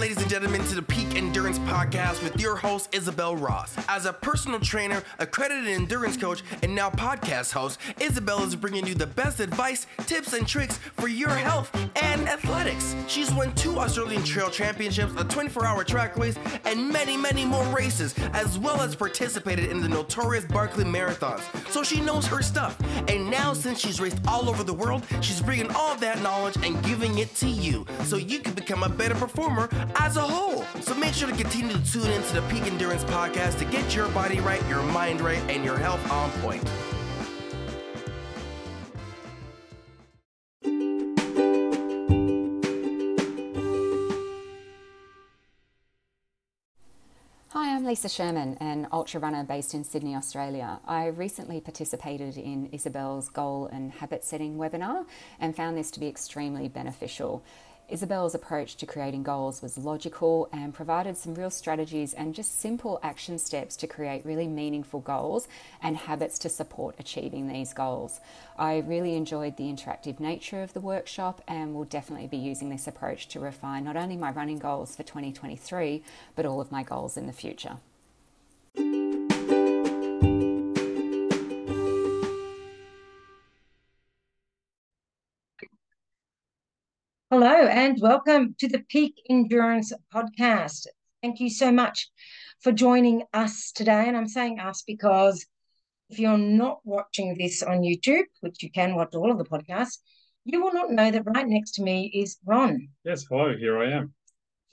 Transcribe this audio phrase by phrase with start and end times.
[0.00, 3.76] ladies and gentlemen, to the Peak Endurance Podcast with your host, Isabel Ross.
[3.86, 8.94] As a personal trainer, accredited endurance coach, and now podcast host, Isabel is bringing you
[8.94, 12.96] the best advice, tips, and tricks for your health and athletics.
[13.08, 17.64] She's won two Australian Trail Championships, a 24 hour track race, and many, many more
[17.66, 21.42] races, as well as participated in the notorious Barkley Marathons.
[21.68, 22.80] So she knows her stuff.
[23.08, 26.82] And now, since she's raced all over the world, she's bringing all that knowledge and
[26.82, 30.64] giving it to you so you can become a better performer as a whole.
[30.80, 34.08] So make sure to continue to tune into the Peak Endurance Podcast to get your
[34.08, 36.62] body right, your mind right, and your health on point.
[47.52, 50.78] Hi, I'm Lisa Sherman, an ultra runner based in Sydney, Australia.
[50.86, 55.04] I recently participated in Isabel's goal and habit setting webinar
[55.40, 57.42] and found this to be extremely beneficial.
[57.90, 63.00] Isabel's approach to creating goals was logical and provided some real strategies and just simple
[63.02, 65.48] action steps to create really meaningful goals
[65.82, 68.20] and habits to support achieving these goals.
[68.56, 72.86] I really enjoyed the interactive nature of the workshop and will definitely be using this
[72.86, 76.04] approach to refine not only my running goals for 2023,
[76.36, 77.78] but all of my goals in the future.
[87.42, 90.86] Hello and welcome to the Peak Endurance Podcast.
[91.22, 92.10] Thank you so much
[92.60, 94.04] for joining us today.
[94.06, 95.46] And I'm saying us because
[96.10, 100.00] if you're not watching this on YouTube, which you can watch all of the podcasts,
[100.44, 102.88] you will not know that right next to me is Ron.
[103.06, 104.12] Yes, hello, here I am.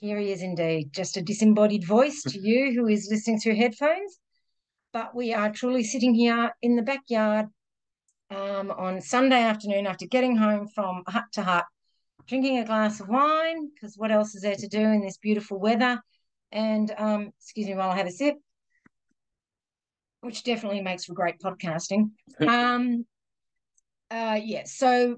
[0.00, 4.18] Here he is indeed, just a disembodied voice to you who is listening through headphones.
[4.92, 7.46] But we are truly sitting here in the backyard
[8.30, 11.64] um, on Sunday afternoon after getting home from hut to hut
[12.28, 15.58] drinking a glass of wine because what else is there to do in this beautiful
[15.58, 16.00] weather?
[16.52, 18.36] And um, excuse me while I have a sip,
[20.20, 22.10] which definitely makes for great podcasting.
[22.46, 23.04] um,
[24.10, 25.16] uh, yeah, so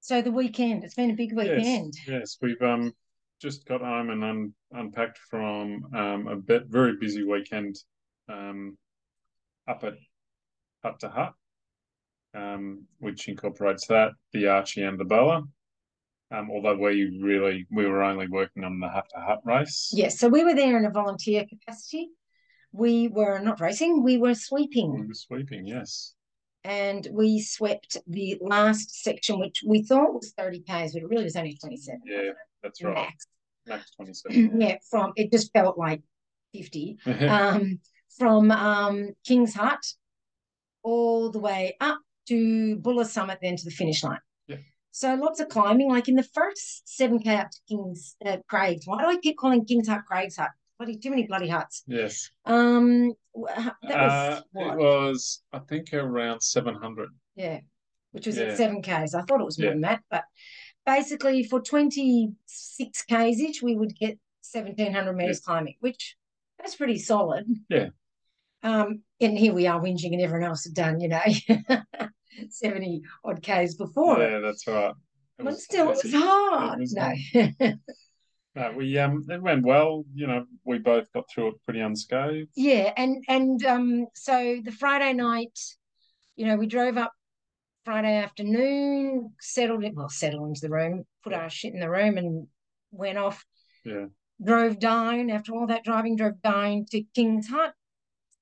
[0.00, 0.84] so the weekend.
[0.84, 1.94] It's been a big weekend.
[2.06, 2.36] Yes, yes.
[2.40, 2.92] we've um
[3.40, 7.76] just got home and un- unpacked from um, a bit very busy weekend
[8.28, 8.76] um,
[9.68, 9.94] up at
[10.82, 11.34] Hut to Hut,
[12.34, 15.44] um, which incorporates that, the Archie and the Boa.
[16.30, 19.90] Um, although we really we were only working on the hut to hut race.
[19.94, 22.10] Yes, so we were there in a volunteer capacity.
[22.72, 24.92] We were not racing; we were sweeping.
[24.92, 26.14] We were sweeping, yes.
[26.64, 31.24] And we swept the last section, which we thought was thirty k's, but it really
[31.24, 32.02] was only twenty-seven.
[32.04, 32.94] Yeah, that's right.
[32.94, 33.26] Max.
[33.66, 34.52] Max twenty-seven.
[34.60, 36.02] yeah, from it just felt like
[36.52, 36.98] fifty.
[37.06, 37.80] um,
[38.18, 39.80] from um, King's Hut
[40.82, 44.18] all the way up to Buller Summit, then to the finish line.
[44.98, 45.88] So lots of climbing.
[45.88, 48.84] Like in the first seven k up to King's uh, Craig's.
[48.84, 50.50] Why do I keep calling King's Hut Craig's Hut?
[50.76, 51.84] Bloody too many bloody huts.
[51.86, 52.30] Yes.
[52.44, 57.10] Um, that was Uh, it was, I think, around seven hundred.
[57.36, 57.60] yeah,
[58.10, 58.46] which was Yeah.
[58.46, 59.14] at seven k's.
[59.14, 59.72] I thought it was more Yeah.
[59.74, 60.24] than that, but
[60.84, 66.16] basically for twenty six k's each, we would get seventeen hundred meters climbing, which
[66.58, 67.46] that's pretty solid.
[67.68, 67.90] Yeah.
[68.64, 71.22] Um, and here we are whinging, and everyone else had done, you know,
[72.50, 74.20] seventy odd k's before.
[74.22, 74.30] it.
[74.30, 74.94] Yeah, that's right.
[75.38, 76.80] It But still, it was hard.
[76.80, 77.12] was no.
[78.54, 80.04] No, we um, it went well.
[80.14, 82.50] You know, we both got through it pretty unscathed.
[82.56, 85.58] Yeah, and and um, so the Friday night,
[86.36, 87.12] you know, we drove up
[87.84, 92.18] Friday afternoon, settled it, well, settled into the room, put our shit in the room,
[92.18, 92.46] and
[92.90, 93.44] went off.
[93.84, 94.06] Yeah.
[94.44, 97.74] Drove down after all that driving, drove down to King's Hut,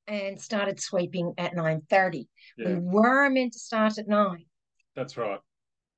[0.09, 2.29] and started sweeping at nine thirty.
[2.59, 4.47] We were meant to start at nine.
[4.95, 5.41] that's right.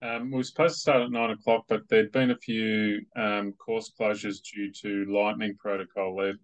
[0.00, 3.52] Um, we were supposed to start at nine o'clock, but there'd been a few um,
[3.54, 6.16] course closures due to lightning protocol.
[6.16, 6.34] There,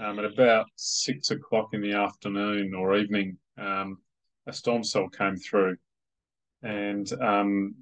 [0.00, 3.98] um, at about six o'clock in the afternoon or evening, um,
[4.46, 5.76] a storm cell came through
[6.62, 7.74] and um,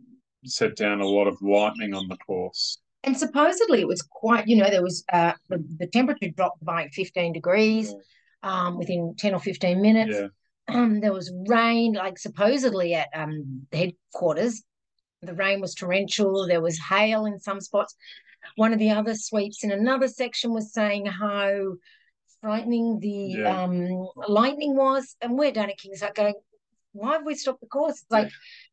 [0.45, 2.79] set down a lot of lightning on the course.
[3.05, 6.89] And supposedly it was quite, you know, there was uh, the, the temperature dropped by
[6.89, 7.95] 15 degrees
[8.47, 10.17] um, within 10 or 15 minutes.
[10.19, 10.29] Yeah,
[10.75, 14.63] Um, there was rain, like supposedly at um, headquarters.
[15.23, 16.47] The rain was torrential.
[16.47, 17.95] There was hail in some spots.
[18.57, 21.75] One of the other sweeps in another section was saying how
[22.41, 23.09] frightening the
[23.41, 23.63] Yeah.
[23.65, 25.17] um, lightning was.
[25.21, 26.35] And we're down at King's Hut going,
[26.93, 27.95] why have we stopped the course?
[28.03, 28.31] It's like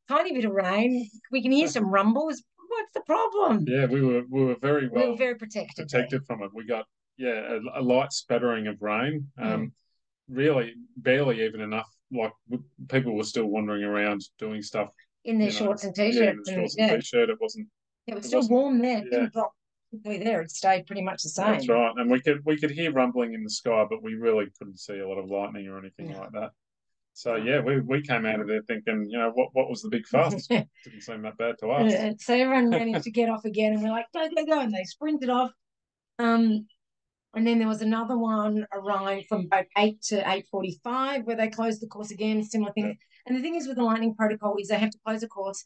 [0.08, 1.10] tiny bit of rain.
[1.32, 2.44] We can hear some rumbles.
[2.70, 3.66] What's the problem?
[3.68, 5.90] yeah, we were we were very We well were very protected.
[5.90, 6.02] there.
[6.04, 6.52] protected from it.
[6.54, 6.86] We got
[7.18, 9.28] yeah a, a light spattering of rain.
[9.40, 9.54] Mm.
[9.54, 9.72] Um,
[10.30, 11.90] really barely even enough.
[12.12, 14.90] Like w- people were still wandering around doing stuff.
[15.26, 16.40] in their you know, shorts and t-shirts.
[16.46, 17.30] the and, shorts yeah, and t-shirt.
[17.30, 17.68] It wasn't.
[18.08, 19.00] it was it still warm there.
[19.00, 19.20] It yeah.
[19.20, 19.54] Didn't drop
[20.04, 21.52] there, it stayed pretty much the same.
[21.54, 21.94] That's right.
[21.98, 25.00] And we could we could hear rumbling in the sky, but we really couldn't see
[25.00, 26.20] a lot of lightning or anything No.
[26.20, 26.52] like that.
[27.16, 29.90] So yeah, we, we came out of there thinking, you know, what what was the
[29.90, 30.48] big fuss?
[30.48, 30.68] Didn't
[31.02, 32.16] seem that bad to us.
[32.26, 34.84] So everyone managed to get off again, and we're like, go, go, go, and they
[34.84, 35.52] sprinted off.
[36.18, 36.66] Um,
[37.34, 41.50] and then there was another one around from about eight to eight forty-five, where they
[41.50, 42.98] closed the course again, similar thing.
[43.26, 45.66] And the thing is with the lightning protocol is they have to close the course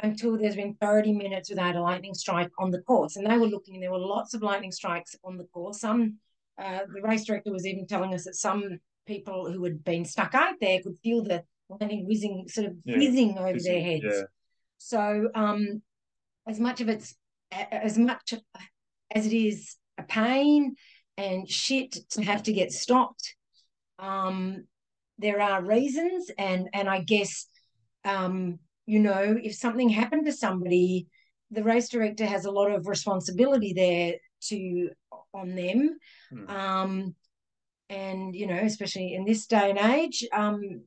[0.00, 3.16] until there's been thirty minutes without a lightning strike on the course.
[3.16, 5.80] And they were looking, and there were lots of lightning strikes on the course.
[5.80, 6.18] Some,
[6.56, 10.34] uh, the race director was even telling us that some people who had been stuck
[10.34, 14.04] out there could feel the lightning whizzing, sort of Yeah, whizzing over their heads.
[14.04, 14.22] Yeah,
[14.78, 15.82] So, um,
[16.46, 17.14] as much of it's
[17.50, 18.34] as much
[19.10, 20.76] as it is a pain
[21.16, 23.34] and shit to have to get stopped,
[23.98, 24.64] um,
[25.18, 27.46] there are reasons, and and I guess,
[28.04, 31.08] um, you know, if something happened to somebody,
[31.50, 34.14] the race director has a lot of responsibility there
[34.48, 34.90] to
[35.34, 35.98] on them,
[36.30, 36.50] Hmm.
[36.50, 37.14] um,
[37.90, 40.82] and you know, especially in this day and age, um,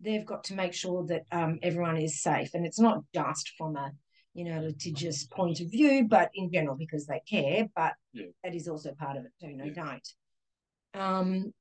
[0.00, 2.54] they've got to make sure that um, everyone is safe.
[2.54, 3.92] And it's not just from a,
[4.34, 7.66] you know, litigious point of view, but in general because they care.
[7.74, 8.26] But Yeah.
[8.42, 9.72] that is also part of it too, no Yeah.
[9.72, 10.14] doubt.
[10.94, 11.52] Um,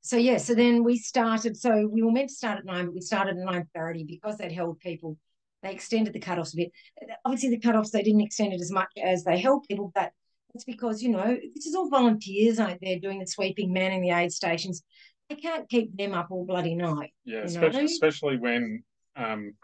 [0.00, 1.56] so yeah, so then we started.
[1.56, 4.36] So we were meant to start at nine, but we started at nine thirty because
[4.36, 5.16] they'd held people.
[5.62, 6.72] They extended the cutoffs a bit.
[7.24, 10.12] Obviously, the cutoffs they didn't extend it as much as they held people, but
[10.54, 14.10] it's because you know this is all volunteers out there doing the sweeping, manning the
[14.10, 14.82] aid stations.
[15.30, 17.14] They can't keep them up all bloody night.
[17.24, 17.44] yeah.
[17.44, 18.84] Especially especially when
[19.16, 19.54] um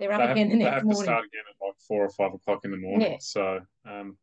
[0.00, 2.04] They're up they have, again the they next have to start again at like four
[2.04, 3.12] or five o'clock in the morning.
[3.12, 3.16] Yeah.
[3.20, 4.16] So um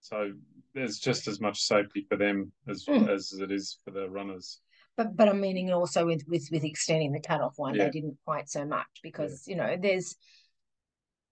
[0.00, 0.32] so
[0.74, 3.08] there's just as much safety for them as Mm.
[3.08, 4.60] as it is for the runners.
[4.96, 7.84] But but I'm meaning also with with with extending the cutoff one, Yeah.
[7.84, 10.16] they didn't quite so much because you know there's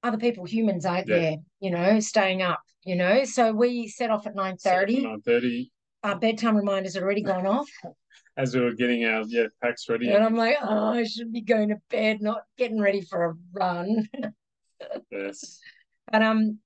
[0.02, 1.18] other people, humans out Yeah.
[1.18, 3.24] there, you know, staying up, you know.
[3.24, 5.02] So we set off at nine thirty.
[5.02, 5.72] Nine thirty.
[6.04, 7.68] Our bedtime reminders had already gone off,
[8.36, 10.10] As we were getting our yeah packs ready.
[10.12, 13.34] and I'm like, oh, I should be going to bed, not getting ready for a
[13.52, 14.06] run.
[15.10, 15.60] Yes.
[16.12, 16.58] But um,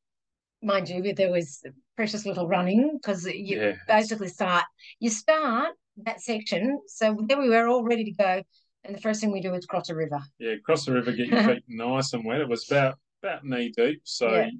[0.60, 1.62] mind you, there was
[1.96, 3.72] precious little running because you Yeah.
[3.86, 4.64] basically start
[4.98, 6.80] you start that section.
[6.88, 8.42] So there we were all ready to go,
[8.82, 10.20] and the first thing we do is cross a river.
[10.40, 12.40] Yeah, cross the river, get your feet nice and wet.
[12.40, 14.50] It was about about knee deep, so Yeah.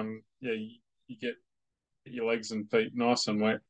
[0.00, 0.78] um, yeah, you,
[1.08, 1.34] you get
[2.06, 3.60] get your legs and feet nice and wet,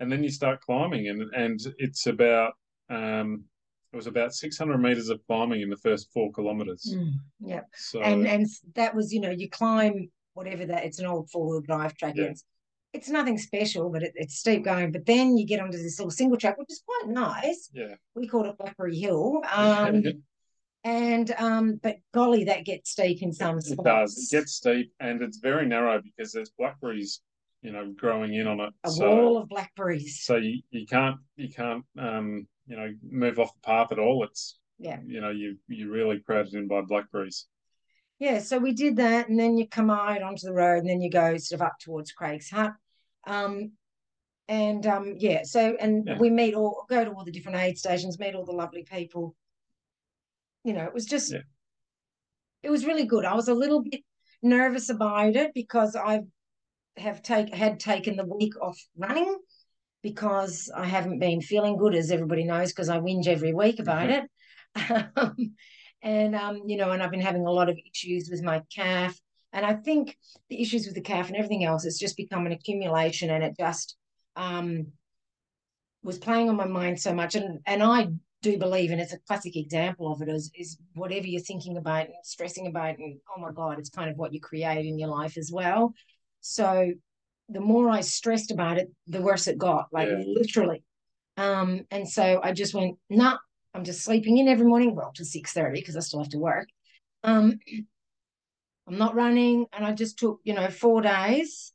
[0.00, 2.54] and then you start climbing, and and it's about
[2.90, 3.44] um,
[3.92, 6.94] it was about six hundred meters of climbing in the first four kilometers.
[7.40, 11.30] Yeah, So and and that was you know you climb whatever that it's an old
[11.30, 12.14] four wheel drive track.
[12.16, 12.24] Yeah.
[12.24, 12.44] It's
[12.92, 14.92] it's nothing special, but it, it's steep going.
[14.92, 17.68] But then you get onto this little single track, which is quite nice.
[17.74, 19.42] yeah, We called it Blackberry Hill.
[19.52, 20.04] Um,
[20.84, 23.84] and um, but golly, that gets steep in some it spots.
[23.84, 24.28] does.
[24.30, 27.22] It gets steep, and it's very narrow because there's blackberries,
[27.64, 28.72] you know, growing in on it.
[28.84, 30.22] a so wall of blackberries.
[30.22, 34.22] so you, you can't you can't um you know move off the path at all.
[34.24, 35.00] It's Yeah.
[35.04, 37.46] you know you you really crowded in by blackberries.
[38.20, 41.00] Yeah, so we did that, and then you come out onto the road, and then
[41.00, 42.72] you go sort of up towards Craig's Hut.
[43.26, 43.72] Um,
[44.46, 46.18] and um, yeah, so and Yeah.
[46.18, 49.34] we meet all go to all the different aid stations, meet all the lovely people.
[50.64, 51.40] You know, it was just Yeah.
[52.62, 53.24] it was really good.
[53.24, 54.02] I was a little bit
[54.42, 56.20] nervous about it because I
[56.96, 59.38] have take had taken the week off running
[60.02, 64.10] because I haven't been feeling good, as everybody knows, because I whinge every week about
[64.10, 64.24] it.
[65.16, 65.54] Um,
[66.02, 69.18] and um, you know, and I've been having a lot of issues with my calf.
[69.52, 70.18] And I think
[70.50, 73.54] the issues with the calf and everything else, it's just become an accumulation and it
[73.58, 73.96] just
[74.36, 74.88] um
[76.02, 77.34] was playing on my mind so much.
[77.36, 78.08] And and I
[78.42, 82.06] do believe, and it's a classic example of it, is is whatever you're thinking about
[82.06, 85.08] and stressing about, and oh my God, it's kind of what you create in your
[85.08, 85.94] life as well.
[86.46, 86.92] So
[87.48, 90.24] the more I stressed about it, the worse it got, like Yeah.
[90.26, 90.84] literally.
[91.38, 93.38] Um, and so I just went, nah,
[93.72, 96.68] I'm just sleeping in every morning, well, to 6:30 because I still have to work.
[97.22, 97.58] Um,
[98.86, 101.72] I'm not running, and I just took, you know, four days,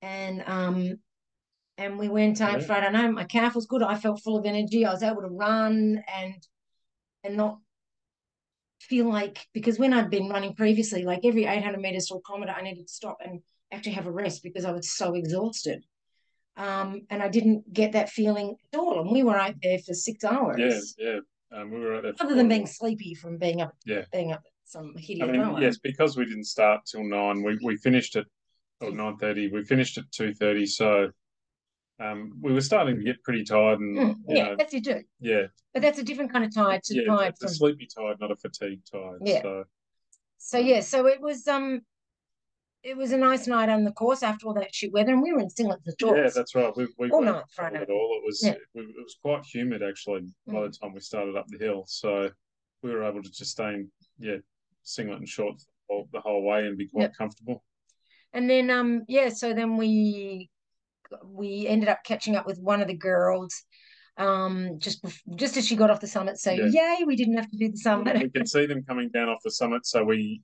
[0.00, 1.00] and um,
[1.76, 2.66] and we went out Yeah.
[2.66, 3.10] Friday night.
[3.10, 3.82] My calf was good.
[3.82, 4.86] I felt full of energy.
[4.86, 6.46] I was able to run and
[7.24, 7.58] and not
[8.78, 12.62] feel like because when I'd been running previously, like every 800 meters or kilometer, I
[12.62, 15.84] needed to stop and actually have a rest because I was so exhausted.
[16.56, 19.00] Um, and I didn't get that feeling at all.
[19.00, 20.94] And we were out there for six hours.
[20.98, 21.12] Yeah,
[21.52, 21.58] yeah.
[21.58, 24.04] Um, we were at that Other than being sleepy from being up, Yeah.
[24.12, 25.60] being up at some I hideous mean, hour.
[25.60, 27.42] yes, because we didn't start till nine.
[27.42, 28.26] We we finished at
[28.80, 29.48] or nine thirty.
[29.50, 30.66] We finished at two thirty.
[30.66, 31.10] So,
[31.98, 35.02] um, we were starting to get pretty tired, and Mm, yeah, know, that's you do.
[35.20, 37.04] yeah, But that's a different kind of tired to yeah.
[37.14, 39.22] tired It's a sleepy tired, not a fatigue tired.
[39.24, 39.42] Yeah.
[39.42, 39.64] So,
[40.38, 41.80] So yeah, so it was um
[42.82, 45.32] it was a nice night on the course after all that shit weather, and we
[45.32, 46.18] were in singlets shorts.
[46.18, 46.74] Yeah, that's right.
[46.76, 47.78] We, we All night Friday.
[47.82, 48.18] at all.
[48.18, 48.52] It was Yeah.
[48.52, 50.80] it, it was quite humid actually by the Mm.
[50.80, 51.84] time we started up the hill.
[51.86, 52.30] So
[52.82, 54.36] we were able to just stay in yeah
[54.82, 57.14] singlet and shorts the whole, the whole way and be quite Yep.
[57.16, 57.64] comfortable.
[58.32, 60.48] And then um yeah, so then we
[61.24, 63.62] we ended up catching up with one of the girls
[64.16, 66.38] um just just as she got off the summit.
[66.38, 66.64] So Yeah.
[66.98, 68.22] yay, we didn't have to do the summit.
[68.22, 70.42] we could see them coming down off the summit, so we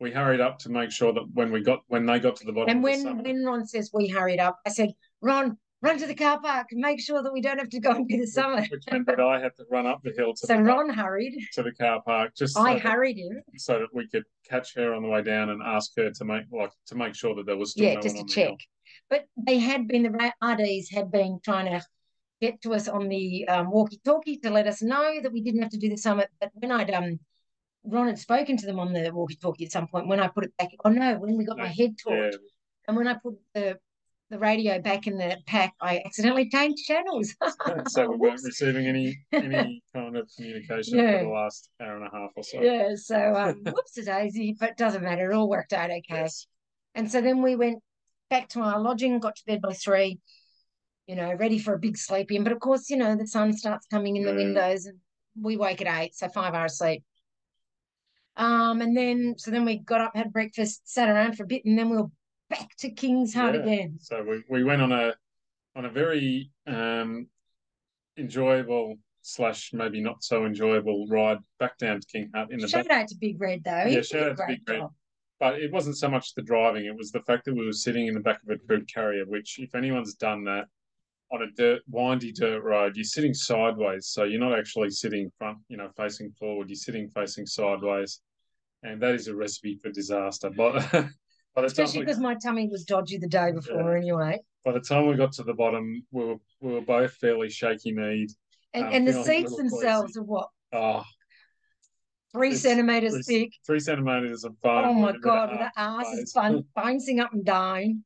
[0.00, 2.52] we hurried up to make sure that when we got when they got to the
[2.52, 4.90] bottom And of the when summit, when Ron says we hurried up, I said,
[5.20, 7.90] Ron, run to the car park and make sure that we don't have to go
[7.90, 8.68] and do the summit.
[8.70, 11.34] which meant that I had to run up the hill to So the Ron hurried.
[11.54, 13.42] to the car park just so I that, hurried him.
[13.56, 16.44] so that we could catch her on the way down and ask her to make
[16.52, 18.54] like to make sure that there was still Yeah, no just to check.
[19.10, 21.84] But they had been the RDs had been trying to
[22.40, 25.72] get to us on the um, walkie-talkie to let us know that we didn't have
[25.72, 26.28] to do the summit.
[26.40, 27.18] But when I'd um
[27.88, 30.56] Ron had spoken to them on the walkie-talkie at some point, when I put it
[30.56, 32.30] back, oh no, when we got my head Yeah,
[32.86, 33.78] and when I put the
[34.30, 37.34] the radio back in the pack, I accidentally changed channels.
[37.88, 41.20] so we weren't receiving any any kind of communication Yeah.
[41.20, 42.60] for the last hour and a half or so.
[42.60, 45.30] Yeah, so um, whoops a daisy, but doesn't matter.
[45.30, 46.02] It all worked out okay.
[46.10, 46.46] Yes.
[46.94, 47.78] And so then we went
[48.28, 50.20] back to our lodging, got to bed by three,
[51.06, 52.44] you know, ready for a big sleep in.
[52.44, 54.98] But of course, you know, the sun starts coming in the windows and
[55.40, 57.02] we wake at eight, so five hours sleep.
[58.38, 61.64] Um, and then so then we got up, had breakfast, sat around for a bit,
[61.64, 62.10] and then we were
[62.48, 63.60] back to King's Hut Yeah.
[63.60, 63.98] again.
[64.00, 65.14] So we, we went on a
[65.76, 67.26] on a very um,
[68.16, 72.86] enjoyable slash maybe not so enjoyable ride back down to King Hut in the back.
[72.86, 73.84] Shout out to Big Red though.
[73.86, 74.78] He Yeah, shout out to Big Red.
[74.80, 74.92] job.
[75.40, 78.06] But it wasn't so much the driving; it was the fact that we were sitting
[78.08, 79.24] in the back of a troop carrier.
[79.26, 80.66] Which, if anyone's done that
[81.30, 85.58] on a dirt, windy dirt road, you're sitting sideways, so you're not actually sitting front,
[85.68, 86.68] you know, facing forward.
[86.70, 88.20] You're sitting facing sideways,
[88.82, 90.50] and that is a recipe for disaster.
[90.50, 90.84] But
[91.56, 94.38] Especially because my tummy was dodgy the day before anyway.
[94.64, 97.92] by the time we got to the bottom, we were we were both fairly shaky
[97.92, 98.30] kneed.
[98.74, 100.48] And, Um, and the seats themselves are what?
[100.72, 101.02] Oh,
[102.32, 103.52] Three centimeters it's thick.
[103.66, 104.84] three centimeters of foam.
[104.84, 107.32] Oh my with a bit of god, with the half ass is fun bouncing up
[107.32, 108.04] and down.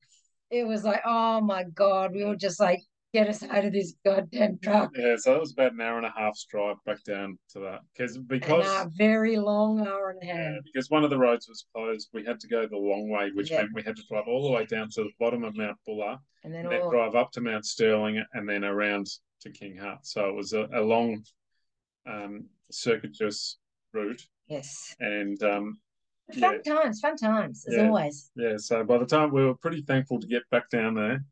[0.51, 2.81] It was like, oh my god, we were just like,
[3.13, 4.91] get us out of this goddamn truck.
[4.97, 7.81] Yeah, so that was about an hour and a half's drive back down to that
[7.93, 10.37] because because a very long hour and a half.
[10.37, 13.31] yeah, because one of the roads was closed, we had to go the long way,
[13.35, 13.59] which Yeah.
[13.63, 16.17] meant we had to drive all the way down to the bottom of Mount Buller,
[16.45, 19.07] And then and then all, drive up to Mount Stirling, and then around
[19.41, 19.99] to King Hut.
[20.03, 21.23] So it was a, a long,
[22.07, 23.59] um, circuitous
[23.93, 24.95] route, yes.
[25.01, 25.79] and um,
[26.39, 27.89] Fun times, fun times, as Yeah.
[27.89, 28.31] always.
[28.37, 31.23] Yeah, so by the time we were pretty thankful to get back down there.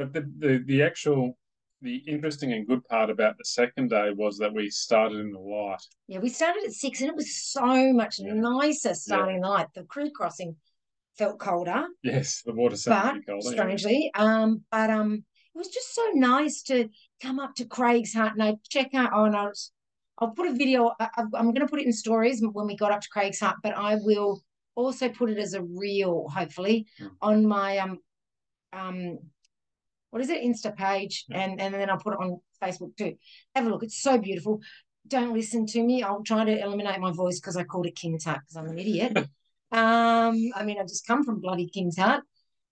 [0.00, 1.36] But the, the, the actual
[1.82, 5.38] the interesting and good part about the second day was that we started in the
[5.38, 5.82] light.
[6.08, 8.32] Yeah, we started at six and it was so much Yeah.
[8.32, 9.66] nicer starting the night.
[9.74, 10.56] The crew crossing
[11.18, 13.42] felt colder, Yes, the water but sounded colder.
[13.44, 13.50] yeah.
[13.52, 14.10] strangely.
[14.14, 15.16] Um, but um,
[15.54, 16.88] it was just so nice to
[17.22, 19.10] come up to Craig's Hut and I check out.
[19.14, 19.70] Oh, and I was,
[20.18, 20.92] I'll put a video.
[20.98, 23.56] I, I'm going to put it in stories when we got up to Craig's Hut,
[23.62, 24.42] but I will
[24.74, 27.06] also put it as a reel, hopefully, Hmm.
[27.20, 27.98] on my um
[28.72, 29.18] um
[30.10, 31.40] what is it Insta page, Yeah.
[31.40, 33.16] and and then I'll put it on Facebook too.
[33.54, 33.82] Have a look.
[33.82, 34.60] It's so beautiful.
[35.06, 36.02] Don't listen to me.
[36.02, 38.78] I'll try to eliminate my voice because I called it King's Hut because I'm an
[38.78, 39.16] idiot.
[39.72, 42.22] um, I mean, I just come from bloody King's Hut.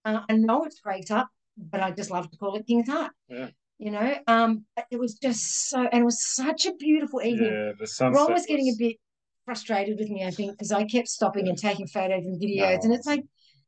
[0.04, 1.26] Uh, I know it's Craig's Hut,
[1.57, 3.11] but I just love to call it King's Hut.
[3.28, 3.49] Yeah.
[3.78, 7.52] You know, um, it was just so, and it was such a beautiful evening.
[7.52, 8.21] Yeah, the sunset.
[8.21, 8.97] Ron was getting a bit
[9.45, 12.83] frustrated with me, I think, because I kept stopping and taking photos and videos.
[12.83, 13.25] And it's like,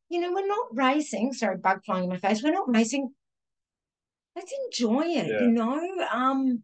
[0.09, 1.33] you know, we're not racing.
[1.33, 2.43] Sorry, bug flying in my face.
[2.43, 3.11] We're not racing.
[4.40, 5.40] Let's enjoy it, Yeah.
[5.42, 5.78] you know.
[6.11, 6.62] Um,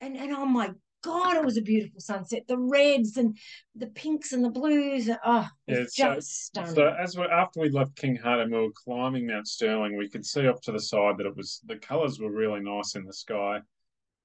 [0.00, 0.70] and and oh my
[1.04, 2.44] god, it was a beautiful sunset.
[2.48, 3.36] The reds and
[3.74, 5.10] the pinks and the blues.
[5.22, 6.74] Oh, Yeah, so- just stunning.
[6.74, 10.08] So as we after we left King Hut and we were climbing Mount Stirling, we
[10.08, 13.04] could see off to the side that it was the colours were really nice in
[13.04, 13.60] the sky,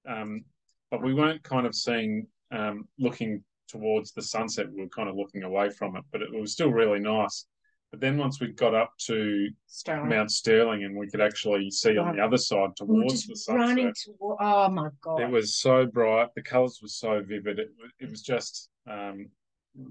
[0.08, 0.46] um,
[0.90, 4.72] but we weren't kind of seeing um, looking towards the sunset.
[4.72, 7.46] We were kind of looking away from it, but it was still really nice.
[7.94, 10.10] But then once we got up to Stirling.
[10.10, 14.16] Mount Stirling and we could actually see on the other side towards the running sunset,
[14.20, 14.36] to.
[14.40, 15.22] Oh my god.
[15.22, 16.30] it was so bright.
[16.34, 17.60] The colours were so vivid.
[17.60, 17.70] It,
[18.00, 18.70] it was just.
[18.90, 19.28] Um,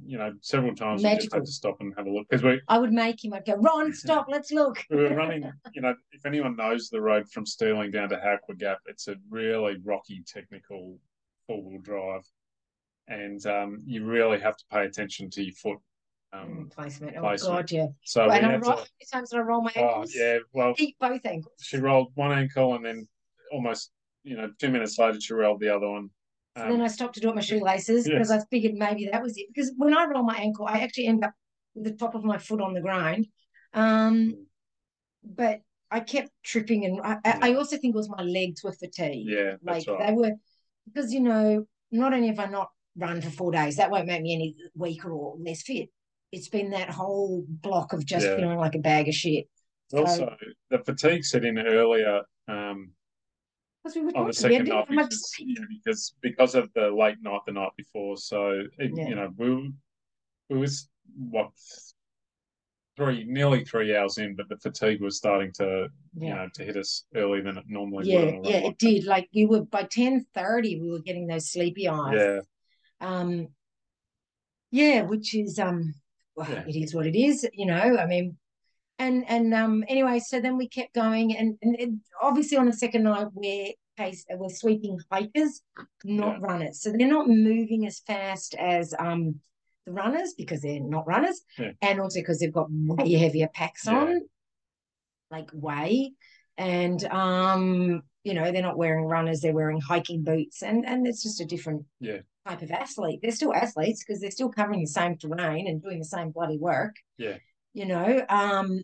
[0.05, 2.61] you know, several times we just had to stop and have a look because we,
[2.67, 3.35] I would make him.
[3.35, 4.27] I'd go, Ron, stop.
[4.29, 4.85] Let's look.
[4.91, 8.59] we were running, you know, if anyone knows the road from Stirling down to Howqua
[8.59, 10.99] Gap, it's a really rocky, technical
[11.47, 12.23] four wheel drive.
[13.07, 15.79] And um, you really have to pay attention to your foot.
[16.35, 17.17] Um, placement.
[17.17, 17.55] Oh placement.
[17.55, 17.87] god, yeah.
[18.05, 20.15] so and I roll, how many times did I roll my oh, ankles?
[20.15, 21.55] yeah, well, Eat both ankles.
[21.61, 23.07] she rolled one ankle and then
[23.53, 23.91] almost,
[24.25, 26.09] you know, two minutes later, she rolled the other one.
[26.57, 28.43] So then Um, I stopped to do up my shoelaces because yes.
[28.43, 29.47] I figured maybe that was it.
[29.55, 31.33] Because when I roll my ankle, I actually end up
[31.75, 33.27] with the top of my foot on the ground.
[33.75, 34.47] Um,
[35.25, 35.61] but
[35.91, 39.29] I kept tripping, and I, I- I also think it was my legs were fatigued.
[39.31, 40.07] Yeah, like right.
[40.07, 40.33] they were
[40.87, 44.23] because you know not only have I not run for four days, that won't make
[44.23, 45.91] me any weaker or less fit.
[46.33, 48.37] It's been that whole block of just Yeah.
[48.37, 49.49] feeling like a bag of shit.
[49.91, 50.37] So- Also,
[50.71, 52.93] the fatigue set in earlier um,
[53.85, 57.41] Because we were on the second night because, yeah, because because of the late night
[57.47, 58.17] the night before.
[58.17, 59.09] So it, Yeah.
[59.09, 59.69] you know, we were-
[60.49, 61.51] we was what
[62.97, 66.77] three nearly three hours in, but the fatigue was starting to you know to hit
[66.77, 68.07] us earlier than it normally would.
[68.07, 69.05] Yeah, on yeah, like it did.
[69.05, 72.15] Like you were by ten thirty, we were getting those sleepy eyes.
[72.17, 72.41] Yeah,
[73.01, 73.49] Um,
[74.71, 75.95] yeah, which is um,
[76.35, 76.65] well, Yeah.
[76.67, 77.97] it is what it is, you know.
[77.99, 78.37] I mean,
[78.99, 82.73] and and um, anyway, so then we kept going, and and it, obviously on the
[82.73, 85.61] second night we're case we're sweeping hikers,
[86.05, 86.47] not Yeah.
[86.47, 89.41] runners, so they're not moving as fast as um
[89.85, 91.73] the runners because they're not runners, Yeah.
[91.83, 94.21] and also because they've got way heavier packs on,
[95.31, 96.13] like way,
[96.57, 101.23] and um, you know, they're not wearing runners, they're wearing hiking boots, and and it's
[101.23, 102.21] just a different Yeah.
[102.47, 103.21] Type of athlete.
[103.23, 106.59] They're still athletes because they're still covering the same terrain and doing the same bloody
[106.59, 106.97] work.
[107.17, 107.37] Yeah.
[107.73, 108.83] You know, um,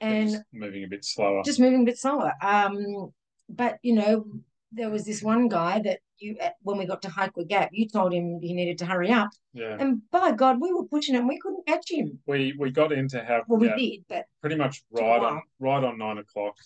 [0.00, 1.42] and just moving a bit slower.
[1.44, 2.32] just moving a bit slower.
[2.42, 3.12] Um,
[3.48, 4.26] but you know,
[4.72, 8.12] there was this one guy that you when we got to Howqua Gap, you told
[8.12, 11.26] him he needed to hurry up, yeah, and by God, we were pushing him.
[11.26, 12.18] We couldn't catch him.
[12.26, 15.82] we we got into how Well, we yeah, did, but pretty much right on right
[15.82, 16.56] on nine o'clock.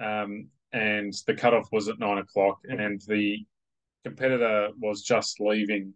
[0.00, 3.44] Um, and the cutoff was at nine o'clock, and the
[4.04, 5.94] competitor was just leaving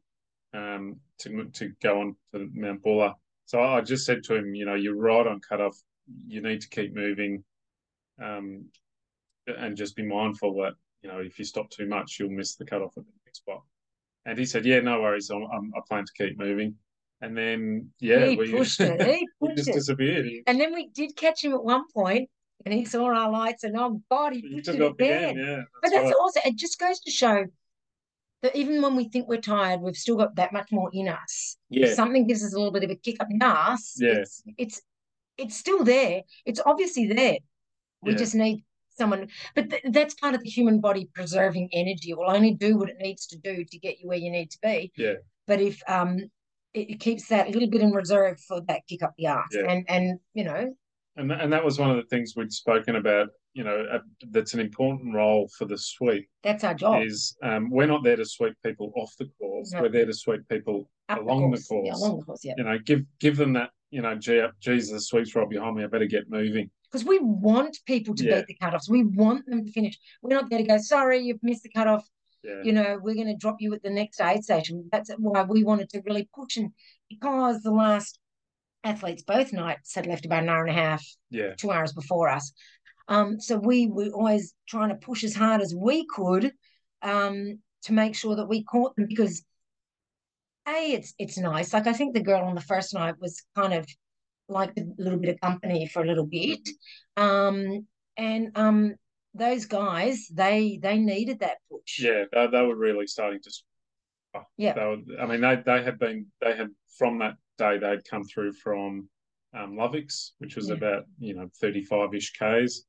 [0.52, 3.12] um, to to go on to Mount Buller.
[3.46, 5.76] So I just said to him, you know, you're right on cutoff.
[6.26, 7.44] You need to keep moving,
[8.22, 8.66] um,
[9.46, 12.64] and just be mindful that you know if you stop too much, you'll miss the
[12.64, 13.62] cutoff at the next spot.
[14.26, 15.28] And he said, yeah, no worries.
[15.30, 16.76] I'm, I'm, I plan to keep moving.
[17.20, 19.00] And then yeah, he we pushed it.
[19.06, 19.74] He he pushed just it.
[19.74, 20.26] disappeared.
[20.46, 22.28] And then we did catch him at one point,
[22.64, 25.36] and he saw our lights, and oh God, he he pushed it again.
[25.36, 26.14] Yeah, But that's that's right.
[26.20, 27.44] also it just goes to show
[28.44, 31.56] that even when we think we're tired, we've still got that much more in us.
[31.70, 34.18] If Yeah, something gives us a little bit of a kick up the ass, Yeah.
[34.18, 34.82] it's it's
[35.38, 36.22] it's still there.
[36.44, 37.38] It's obviously there.
[38.02, 38.18] We Yeah.
[38.18, 38.62] just need
[38.98, 42.10] someone, but th- that's part of the human body preserving energy.
[42.10, 44.50] It will only do what it needs to do to get you where you need
[44.50, 44.92] to be.
[44.96, 45.14] Yeah.
[45.46, 46.18] But if um
[46.74, 49.70] it, it keeps that little bit in reserve for that kick up the ass, Yeah.
[49.70, 50.74] and and you know
[51.16, 53.28] and th- and that was one of the things we'd spoken about.
[53.54, 56.28] You know, uh, that's an important role for the sweep.
[56.42, 57.02] that's our job.
[57.04, 59.70] Is um, we're not there to sweep people off the course.
[59.72, 59.82] No.
[59.82, 62.00] We're there to sweep people Up along the Yeah, course.
[62.02, 62.54] along the course, yeah.
[62.56, 63.70] you know, give give them that.
[63.90, 65.84] You know, gee, Jesus, the sweep's right behind me.
[65.84, 66.68] I better get moving.
[66.90, 68.36] because we want people to Yeah.
[68.40, 68.88] beat the cutoffs.
[68.90, 69.96] We want them to finish.
[70.20, 72.04] We're not there to go, sorry, you've missed the cutoff.
[72.42, 74.88] Yeah, You know, we're going to drop you at the next aid station.
[74.92, 76.56] That's why we wanted to really push.
[76.56, 76.70] And
[77.08, 78.18] because the last
[78.84, 82.28] athletes both nights had left about an hour and a half, yeah, two hours before
[82.28, 82.52] us.
[83.08, 86.52] Um, so we were always trying to push as hard as we could
[87.02, 89.44] um, to make sure that we caught them because
[90.66, 91.72] a it's it's nice.
[91.72, 93.86] Like I think the girl on the first night was kind of
[94.48, 96.66] like a little bit of company for a little bit,
[97.16, 97.86] um,
[98.16, 98.94] and um,
[99.34, 102.00] those guys they they needed that push.
[102.00, 102.24] yeah.
[102.32, 103.50] They, they were really starting to.
[104.56, 104.72] Yeah.
[104.74, 108.24] They were, I mean, they they had been they had from that day they'd come
[108.24, 109.08] through from
[109.52, 110.74] um, Lovick's, which was Yeah.
[110.76, 112.84] about you know thirty five ish k's.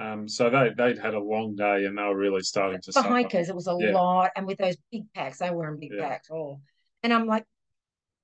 [0.00, 2.92] Um, so they they'd had a long day and they were really starting to for
[2.92, 3.08] suffer.
[3.08, 3.92] hikers, it was a Yeah.
[3.92, 6.08] lot, and with those big packs, they were in big Yeah.
[6.08, 6.30] packs.
[6.30, 6.60] Oh,
[7.02, 7.44] and I'm like,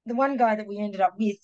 [0.07, 1.37] the one guy that we ended up with,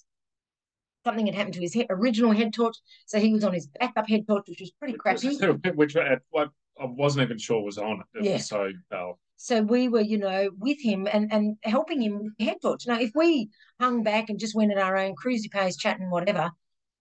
[1.04, 4.08] something had happened to his he- original head torch, so he was on his backup
[4.08, 5.28] head torch, which was pretty crappy.
[5.74, 8.18] which at what I wasn't even sure was on it.
[8.20, 8.36] It Yeah.
[8.38, 9.18] so dull.
[9.36, 12.86] So we were, you know, with him and and helping him head torch.
[12.86, 16.52] Now, if we hung back and just went at our own cruisy pace, chatting whatever,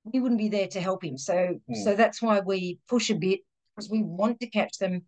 [0.04, 1.18] we wouldn't be there to help him.
[1.18, 1.74] So Hmm.
[1.84, 3.42] so that's why we push a bit
[3.76, 5.06] because we want to catch them,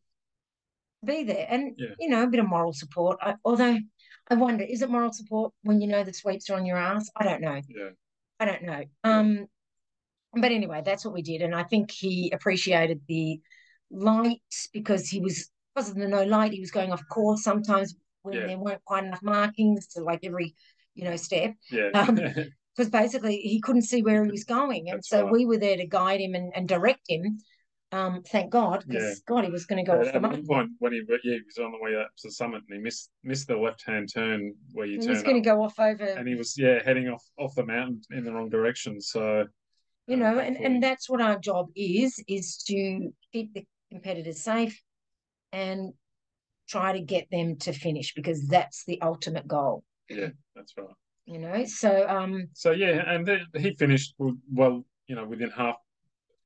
[1.05, 1.95] be there, and Yeah.
[1.99, 3.17] you know, a bit of moral support.
[3.21, 3.77] I, although
[4.29, 7.09] I wonder, is it moral support when you know the sweeps are on your ass?
[7.15, 7.61] I don't know.
[7.67, 7.89] Yeah,
[8.39, 8.83] I don't know.
[9.03, 9.47] Um,
[10.33, 13.39] but anyway, that's what we did, and I think he appreciated the
[13.91, 14.41] light
[14.73, 18.35] because he was because of the no light, he was going off course sometimes when
[18.35, 18.47] Yeah.
[18.47, 20.55] there weren't quite enough markings to like every
[20.95, 22.17] you know step yeah, Um,
[22.75, 25.31] because basically he couldn't see where he was going, and That's so right.
[25.31, 27.39] we were there to guide him and, and direct him.
[27.91, 29.35] Um, thank God, because Yeah.
[29.35, 31.41] God, he was going to go off At the one point, when he yeah, he
[31.45, 34.09] was on the way up to the summit, and he missed missed the left hand
[34.11, 37.07] turn where you He was going to go off over, and he was yeah heading
[37.09, 38.99] off off the mountain in the wrong direction.
[38.99, 39.45] So
[40.07, 44.43] you um, know, and, and that's what our job is, is to keep the competitors
[44.43, 44.81] safe
[45.51, 45.93] and
[46.67, 50.87] try to get them to finish because that's the ultimate goal, yeah, that's right.
[51.25, 51.65] You know.
[51.65, 55.75] So um So yeah, and then he finished well you know, within half,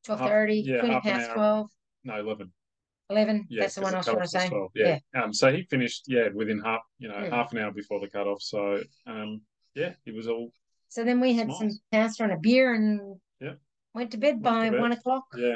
[0.04, 1.36] Twelve thirty, yeah, half past hour.
[1.36, 1.70] 12,
[2.06, 2.52] no, eleven.
[3.10, 3.46] 11.
[3.50, 4.50] Yeah, That's the one I was trying to say.
[4.50, 5.00] 12, Yeah.
[5.16, 5.32] Um.
[5.34, 7.30] So he finished, yeah, within half, you know, Mm.
[7.30, 8.42] half an hour before the cutoff.
[8.42, 9.42] So, um,
[9.76, 10.52] yeah, it was all,
[10.90, 11.58] So then we had Nice.
[11.60, 13.54] some pasta and a beer and Yeah.
[13.94, 14.82] went to bed Went by to bed.
[14.82, 15.26] one o'clock.
[15.38, 15.56] yeah.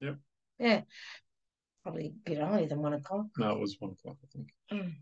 [0.00, 0.18] Yep.
[0.58, 0.80] Yeah.
[1.82, 3.26] Probably a bit earlier than one o'clock.
[3.38, 4.48] No, it was one o'clock, I think.
[4.70, 4.94] Mm,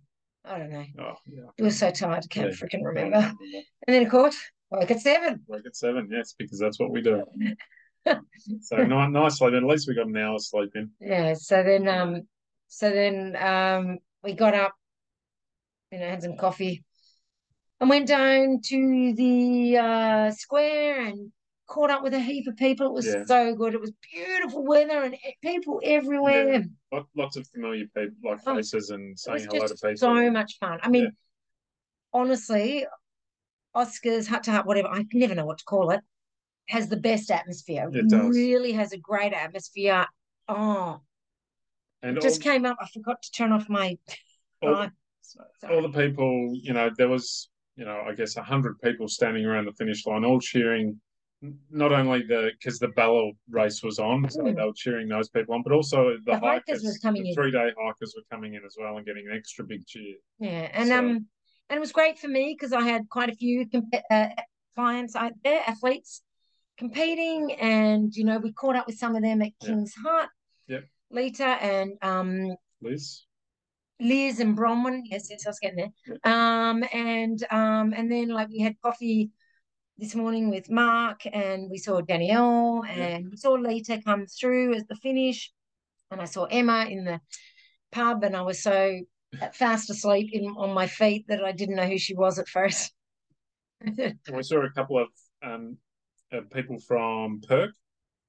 [0.47, 0.85] I don't know.
[1.01, 1.43] Oh, yeah.
[1.59, 2.57] It was so tired, I can't Yeah.
[2.57, 3.17] freaking remember.
[3.17, 4.37] And then, of course,
[4.71, 5.43] woke at seven.
[5.49, 7.25] Work at seven, yes, because that's what we do.
[8.61, 9.55] So ni- nice sleep.
[9.55, 10.91] At least we got an hour's sleep in.
[11.01, 11.35] Yeah.
[11.35, 12.23] So then, um,
[12.69, 14.75] so then, um, we got up,
[15.91, 16.85] you know, had some coffee,
[17.81, 21.33] and went down to the uh square and
[21.67, 22.87] caught up with a heap of people.
[22.87, 23.25] It was Yeah.
[23.25, 23.75] so good.
[23.75, 26.65] It was beautiful weather and people everywhere.
[26.93, 29.97] Lot- Lots of familiar people, like Oh, faces, and It was saying hello to people.
[29.97, 30.79] so much fun.
[30.83, 31.11] I mean, Yeah.
[32.13, 32.87] honestly,
[33.75, 36.01] Oscars, Hut to Hut, whatever, I never know what to call it,
[36.69, 37.91] has the best atmosphere.
[37.93, 38.35] It does.
[38.35, 40.07] Really has a great atmosphere.
[40.49, 41.01] Oh,
[42.03, 42.77] And it just all, came up.
[42.81, 43.99] I forgot to turn off my.
[44.63, 48.81] all, Oh, all the people, you know, there was, you know, I guess a hundred
[48.81, 51.01] people standing around the finish line, all cheering.
[51.71, 54.57] Not only the because the Ballot race was on, so Mm.
[54.57, 57.29] they were cheering those people on, but also the, The hikers hikers, were coming the
[57.31, 57.35] in.
[57.35, 60.17] three day hikers were coming in as well and getting an extra big cheer.
[60.39, 61.29] Yeah, and So- um,
[61.69, 64.29] and it was great for me because I had quite a few comp- uh,
[64.75, 66.23] clients out there, athletes
[66.79, 69.69] competing, and you know we caught up with some of them at Yeah.
[69.69, 70.31] King's Hut,
[70.69, 70.89] Yep.
[71.11, 73.25] Lita and um Liz,
[74.01, 75.03] Liz and Bronwyn.
[75.05, 76.19] Yes, yes, I was getting there.
[76.33, 79.31] Um, and um, and then like we had coffee
[79.99, 84.85] this morning with Mark, and we saw Danielle, and we saw Lita come through as
[84.87, 85.51] the finish,
[86.11, 87.21] and I saw Emma in the
[87.93, 89.01] pub, and I was so
[89.55, 92.93] fast asleep in on my feet that I didn't know who she was at first.
[93.87, 95.09] we saw a couple of
[95.43, 95.77] um
[96.33, 97.71] uh, people from Perk.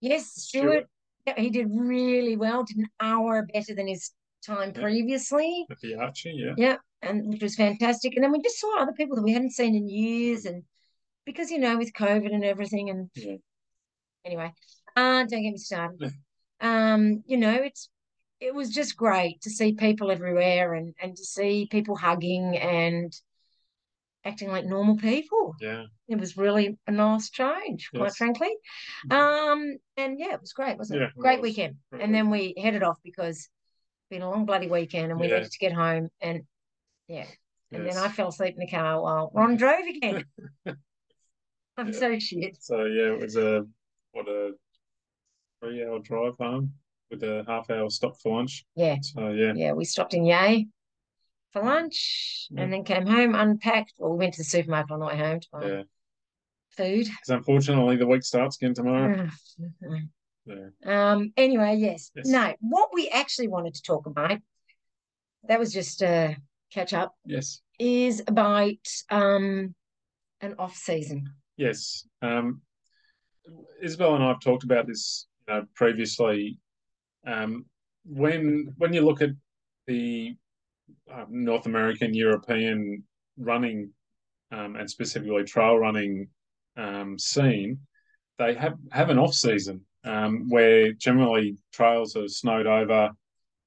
[0.01, 0.63] yes, Stuart.
[0.63, 0.87] Stuart.
[1.25, 2.63] Yeah, he did really well.
[2.63, 4.11] Did an hour better than his
[4.45, 4.81] time Yeah.
[4.81, 5.65] previously.
[5.69, 6.53] at the Archie, yeah.
[6.57, 8.15] Yeah, and which was fantastic.
[8.15, 10.63] And then we just saw other people that we hadn't seen in years, and
[11.27, 13.35] because you know with COVID and everything, and Yeah.
[14.25, 14.51] anyway,
[14.95, 16.11] uh, don't get me started.
[16.61, 17.89] um, you know, it's
[18.39, 23.13] it was just great to see people everywhere and and to see people hugging and
[24.23, 25.55] acting like normal people.
[25.61, 28.13] Yeah, It was really a nice change, quite Yes.
[28.13, 28.17] Mm-hmm.
[28.17, 28.53] frankly.
[29.11, 31.13] Um, and yeah, it was great, wasn't Yeah, it?
[31.15, 31.49] it Great was.
[31.49, 31.75] weekend.
[31.91, 35.27] Great and then we headed off because it's been a long bloody weekend and we
[35.27, 35.37] Yeah.
[35.37, 36.43] needed to get home and
[37.07, 37.25] yeah.
[37.71, 37.95] And yes.
[37.95, 40.23] then I fell asleep in the car while Ron drove again.
[41.77, 41.99] I'm Yeah.
[41.99, 42.57] so shit.
[42.61, 43.65] So yeah, it was a
[44.11, 44.53] what a
[45.59, 46.73] three hour drive home
[47.11, 48.65] with a half hour stop for lunch.
[48.75, 48.97] Yeah.
[49.01, 50.67] So yeah, Yeah, we stopped in Yea
[51.53, 52.63] for lunch Yeah.
[52.63, 53.93] and then came home, unpacked.
[53.97, 55.83] Well, we went to the supermarket on the way home to buy yeah.
[56.71, 57.05] food.
[57.05, 59.29] Because unfortunately the week starts again tomorrow.
[60.45, 60.69] Yeah.
[60.85, 62.11] Um, anyway, yes.
[62.15, 62.27] Yes.
[62.27, 64.39] No, what we actually wanted to talk about,
[65.43, 66.37] that was just a
[66.71, 67.61] catch up, Yes.
[67.79, 68.75] is about
[69.09, 69.75] um
[70.41, 71.33] an off season.
[71.57, 72.05] Yes.
[72.21, 72.61] Um,
[73.81, 76.59] Isabel and I have talked about this, you know, previously.
[77.25, 77.65] Um,
[78.05, 79.31] when when you look at
[79.87, 80.35] the
[81.11, 83.03] uh, North American, European
[83.37, 83.91] running,
[84.51, 86.29] um, and specifically trail running
[86.77, 87.79] um, scene,
[88.37, 93.11] they have have an off season um, where generally trails are snowed over.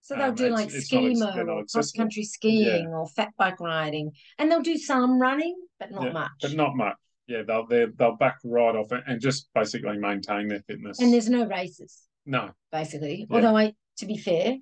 [0.03, 3.07] So they'll do like it's not ex- skimo they're not or cross country skiing or
[3.09, 6.31] fat bike riding, and they'll do some running, but not Yeah, much.
[6.41, 6.97] but not much.
[7.27, 11.01] Yeah, they'll they'll, they'll back right off it and just basically maintain their fitness.
[11.01, 12.03] And there's no races.
[12.27, 13.27] no, basically.
[13.31, 13.37] Yeah.
[13.37, 14.57] Although I, to be fair,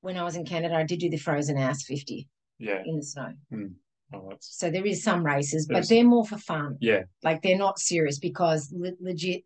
[0.00, 3.02] when I was in Canada, I did do the frozen house 50 yeah, in the
[3.02, 3.32] snow.
[3.50, 3.66] Hmm.
[4.14, 6.78] oh, that's So there is some races, but they're more for fun.
[6.80, 9.42] yeah, Like they're not serious because le- legit,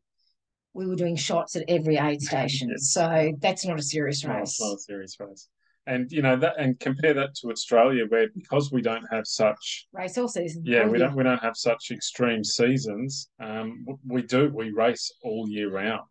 [0.75, 2.69] we were doing shots at every aid station.
[2.71, 2.77] Yeah.
[2.79, 5.49] So that's not a serious no, it's not a serious race.
[5.87, 9.89] And you know that, and compare that to Australia, where because we don't have such,
[9.93, 10.63] Race all season.
[10.65, 11.09] yeah, all we year.
[11.09, 13.31] don't we don't have such extreme seasons.
[13.43, 16.07] Um, we do we race all year round.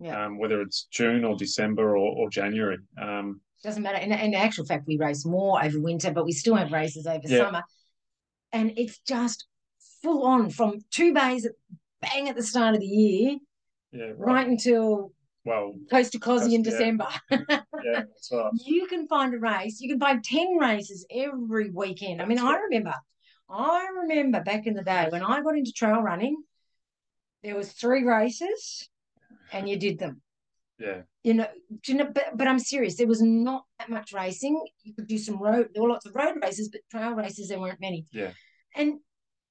[0.00, 0.26] Yeah.
[0.26, 2.76] Um, whether it's June or December or, or January.
[3.00, 3.96] Um, Doesn't matter.
[3.96, 7.22] In, in actual fact, we race more over winter, but we still have races over
[7.24, 7.38] Yeah.
[7.46, 7.62] summer.
[8.52, 9.46] And it's just
[10.02, 11.48] full on from two bays
[12.02, 13.36] bang at the start of the year,
[13.92, 15.12] yeah, right until
[15.46, 17.06] Well, Coast to Kosci in December.
[17.30, 17.44] yeah,
[17.84, 18.50] that's right.
[18.66, 19.80] you can find a race.
[19.80, 22.20] You can find 10 races every weekend.
[22.20, 22.94] I mean, That's I remember,
[23.48, 26.36] I remember back in the day when I got into trail running,
[27.44, 28.88] there was three races
[29.52, 30.20] and you did them.
[30.80, 31.46] Yeah, You know,
[31.84, 32.96] do you know, but, but I'm serious.
[32.96, 34.60] There was not that much racing.
[34.82, 37.60] You could do some road, there were lots of road races, but trail races, there
[37.60, 38.04] weren't many.
[38.12, 38.32] Yeah.
[38.74, 38.98] And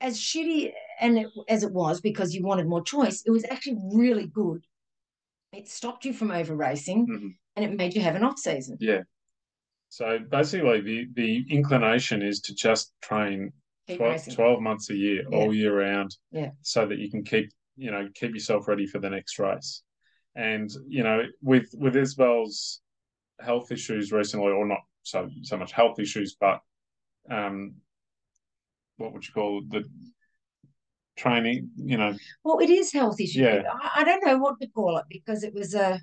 [0.02, 3.78] as shitty and it, as it was because you wanted more choice, it was actually
[3.94, 4.66] really good.
[5.56, 7.38] It stopped you from over racing Mhm.
[7.56, 8.78] and it made you have an off season.
[8.80, 9.04] Yeah.
[9.90, 13.54] So basically, the the inclination is to just train
[13.88, 15.38] 12, 12 months a year, Yeah.
[15.38, 16.52] all year round, Yeah.
[16.62, 19.84] so that you can keep you know keep yourself ready for the next race.
[20.36, 22.82] And you know, with with Isabel's
[23.40, 26.62] health issues recently, or not so so much health issues, but
[27.30, 27.76] um,
[28.98, 29.84] what would you call the
[31.16, 31.70] training?
[31.78, 33.42] You know, Well, it is health issue.
[33.42, 33.64] Yeah.
[33.72, 36.00] I, I don't know what to call it because it was a.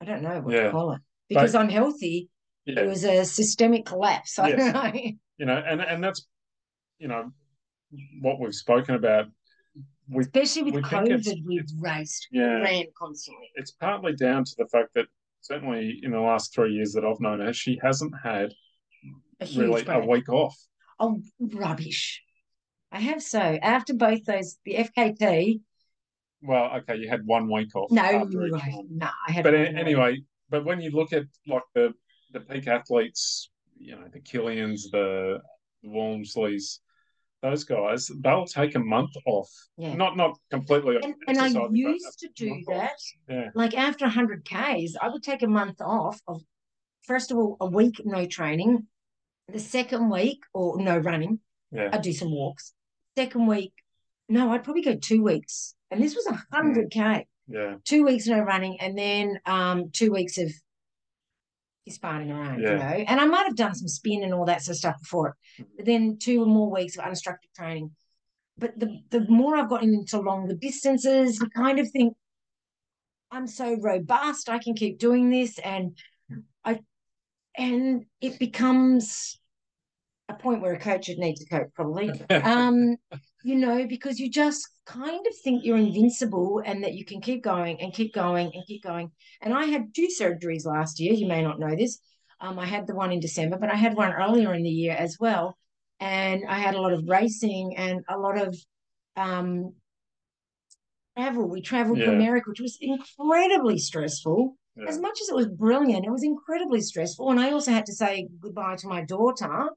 [0.00, 0.64] I don't know what Yeah.
[0.64, 2.28] to call it because But- I'm healthy.
[2.64, 2.80] Yeah.
[2.80, 4.38] It was a systemic collapse.
[4.38, 4.72] I Yes.
[4.72, 5.00] don't know.
[5.38, 6.26] you know, and and that's
[6.98, 7.30] you know
[8.20, 9.26] what we've spoken about.
[10.08, 13.50] We Especially with We COVID, we've raced, yeah, ran constantly.
[13.56, 15.06] it's partly down to the fact that
[15.40, 18.52] certainly in the last three years that I've known her, she hasn't had
[19.40, 20.56] A really a week off.
[21.00, 22.22] Oh, rubbish.
[22.92, 23.40] I have so.
[23.40, 25.60] After both those, the FKT,
[26.42, 28.86] Well, okay, you had one week off no, after each right, one.
[28.90, 29.76] no, I had But one a- week.
[29.76, 31.92] anyway, but when you look at like the
[32.32, 35.40] the peak athletes, you know, the Kilians, the
[35.82, 36.78] the Walmsleys,
[37.42, 39.50] those guys, they'll take a month off.
[39.76, 39.94] Yeah.
[39.94, 40.96] Not not completely.
[41.02, 42.98] And, and I used to do that.
[43.28, 43.50] Yeah.
[43.54, 46.42] Like after 100 Ks, I would take a month off of,
[47.02, 48.86] first of all, a week no training.
[49.48, 51.38] The second week, or no running,
[51.70, 51.90] Yeah.
[51.92, 52.72] I'd do some walks.
[53.16, 53.72] Second week,
[54.28, 55.74] no, I'd probably go two weeks.
[55.90, 57.26] And this was a 100 K.
[57.48, 57.76] Yeah.
[57.84, 60.50] Two weeks no running, and then um, two weeks of
[61.86, 63.04] just farting around, you know.
[63.06, 65.66] And I might have done some spin and all that sort of stuff before it.
[65.76, 67.92] But then two or more weeks of unstructured training.
[68.58, 72.16] But the the more I've gotten into longer distances, you kind of think
[73.30, 75.96] I'm so robust, I can keep doing this, and
[76.64, 76.80] I
[77.56, 79.38] and it becomes
[80.28, 82.10] a point where a coach would need to coach probably.
[82.30, 82.96] Um,
[83.42, 87.44] you know, because you just kind of think you're invincible and that you can keep
[87.44, 89.12] going and keep going and keep going.
[89.40, 91.12] And I had two surgeries last year.
[91.12, 92.00] You may not know this.
[92.40, 94.94] Um, I had the one in December, but I had one earlier in the year
[94.94, 95.56] as well.
[96.00, 98.58] And I had a lot of racing and a lot of
[99.16, 99.74] um,
[101.16, 101.48] travel.
[101.48, 104.56] We traveled to America, which was incredibly stressful.
[104.76, 104.88] Yeah.
[104.88, 107.30] As much as it was brilliant, it was incredibly stressful.
[107.30, 109.70] And I also had to say goodbye to my daughter,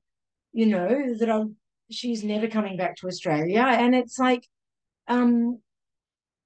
[0.53, 1.55] you know, that I'm.
[1.91, 3.61] she's never coming back to Australia.
[3.61, 4.45] And it's like,
[5.07, 5.59] um,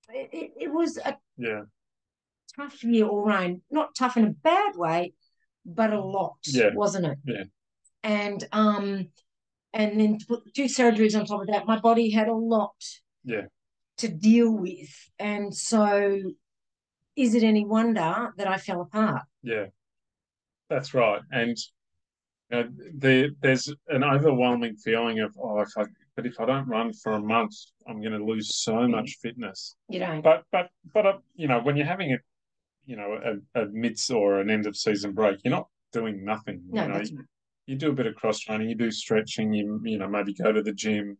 [0.10, 1.64] it, it, was a Yeah.
[2.56, 3.62] tough year all round.
[3.70, 5.14] Not tough in a bad way,
[5.66, 6.70] but a lot, Yeah.
[6.74, 7.18] wasn't it?
[7.26, 7.44] Yeah.
[8.04, 9.10] And um,
[9.74, 12.76] and then to put two surgeries on top of that, my body had a lot
[13.24, 13.48] Yeah.
[13.98, 14.94] to deal with.
[15.20, 16.20] And so,
[17.16, 19.24] is it any wonder that I fell apart?
[19.42, 19.68] Yeah,
[20.70, 21.22] that's right.
[21.32, 21.58] And
[22.54, 25.84] know, the, there's an overwhelming feeling of, oh, if I,
[26.16, 27.54] but if I don't run for a month,
[27.88, 29.76] I'm going to lose so much fitness.
[29.90, 32.18] You know, But, but, but, uh, you know, when you're having a,
[32.86, 33.18] you know,
[33.56, 36.62] a, a mid or an end of season break, you're not doing nothing.
[36.68, 37.26] You no, know, that's right.
[37.66, 40.52] you do a bit of cross training, you do stretching, you, you know, maybe go
[40.52, 41.18] to the gym,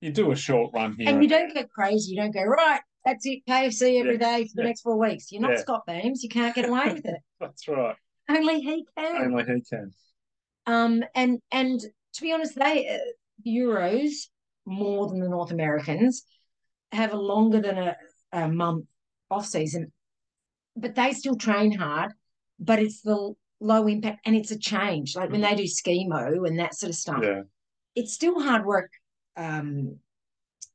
[0.00, 1.08] you do a short run here.
[1.08, 2.12] And you don't go crazy.
[2.12, 4.68] You don't go, right, that's it, KFC every day for the yeah.
[4.68, 5.32] next four weeks.
[5.32, 5.60] You're not Yeah.
[5.60, 6.22] Scott Beams.
[6.22, 7.20] You can't get away with it.
[7.40, 7.94] That's right.
[8.28, 9.22] Only he can.
[9.22, 9.92] Only he can.
[10.66, 12.98] Um, and and to be honest, they uh,
[13.46, 14.28] Euros
[14.64, 16.24] more than the North Americans
[16.92, 17.96] have a longer than a,
[18.32, 18.86] a month
[19.30, 19.92] off season,
[20.76, 22.12] but they still train hard.
[22.58, 25.14] But it's the low impact and it's a change.
[25.14, 27.42] Like when they do skimo and that sort of stuff, Yeah.
[27.94, 28.90] it's still hard work
[29.36, 29.98] um,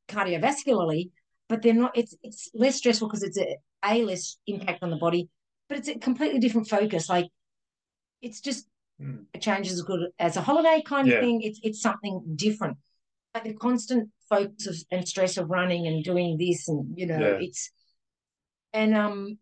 [0.07, 1.09] cardiovascularly,
[1.49, 1.97] but they're not.
[1.97, 5.29] It's it's less stressful because it's a, a less impact on the body,
[5.67, 7.09] but it's a completely different focus.
[7.09, 7.27] Like
[8.21, 8.67] it's just
[9.01, 9.25] Mm.
[9.33, 11.41] a change is as good as a holiday kind of thing.
[11.41, 12.77] It's it's something different.
[13.33, 17.19] Like the constant focus of, and stress of running and doing this and you know
[17.19, 17.37] Yeah.
[17.45, 17.71] it's
[18.73, 19.37] and um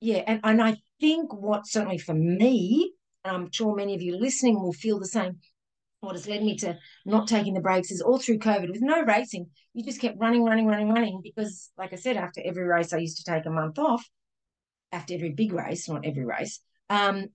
[0.00, 2.92] yeah and and I think what certainly for me
[3.24, 5.40] and I'm sure many of you listening will feel the same
[6.00, 9.02] what has led me to not taking the breaks is all through COVID with no
[9.04, 9.46] racing.
[9.72, 12.96] You just kept running, running, running, running because, like I said, after every race, I
[12.98, 14.04] used to take a month off.
[14.90, 16.58] After every big race, not every race.
[16.90, 17.28] Um,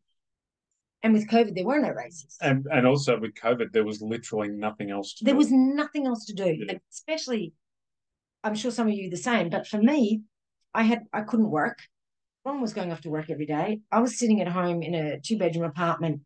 [1.03, 2.37] and with COVID, there were no races.
[2.41, 5.25] And and also with COVID, there was literally nothing else to do.
[5.25, 5.37] there do.
[5.37, 6.65] was nothing else to do, Yeah.
[6.73, 7.53] and especially.
[8.43, 10.21] I'm sure some of you the same, but for me,
[10.73, 11.79] I had I couldn't work.
[12.45, 13.79] Ron was going off to work every day.
[13.91, 16.21] I was sitting at home in a two bedroom apartment,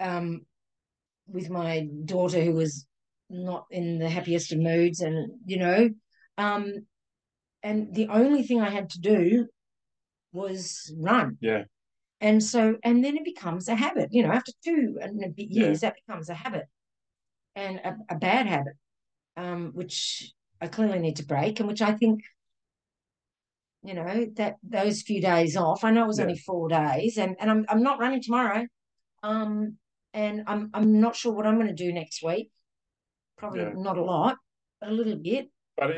[0.00, 0.46] um,
[1.26, 2.86] with my daughter who was
[3.28, 5.90] not in the happiest of moods, and you know,
[6.38, 6.86] um,
[7.62, 9.46] and the only thing I had to do
[10.32, 11.36] was run.
[11.40, 11.64] Yeah.
[12.20, 14.08] And so, and then it becomes a habit.
[14.12, 15.66] You know, after two and a bit Yeah.
[15.66, 16.66] years, that becomes a habit.
[17.54, 18.74] and a, a bad habit,
[19.38, 22.20] um, which I clearly need to break, and which I think,
[23.82, 25.84] you know, that those few days off.
[25.84, 26.24] I know it was Yeah.
[26.24, 28.66] only four days, and and I'm I'm not running tomorrow,
[29.22, 29.78] um,
[30.12, 32.50] and I'm I'm not sure what I'm going to do next week.
[33.38, 33.72] Probably Yeah.
[33.74, 34.36] not a lot,
[34.80, 35.50] but a little bit.
[35.76, 35.90] But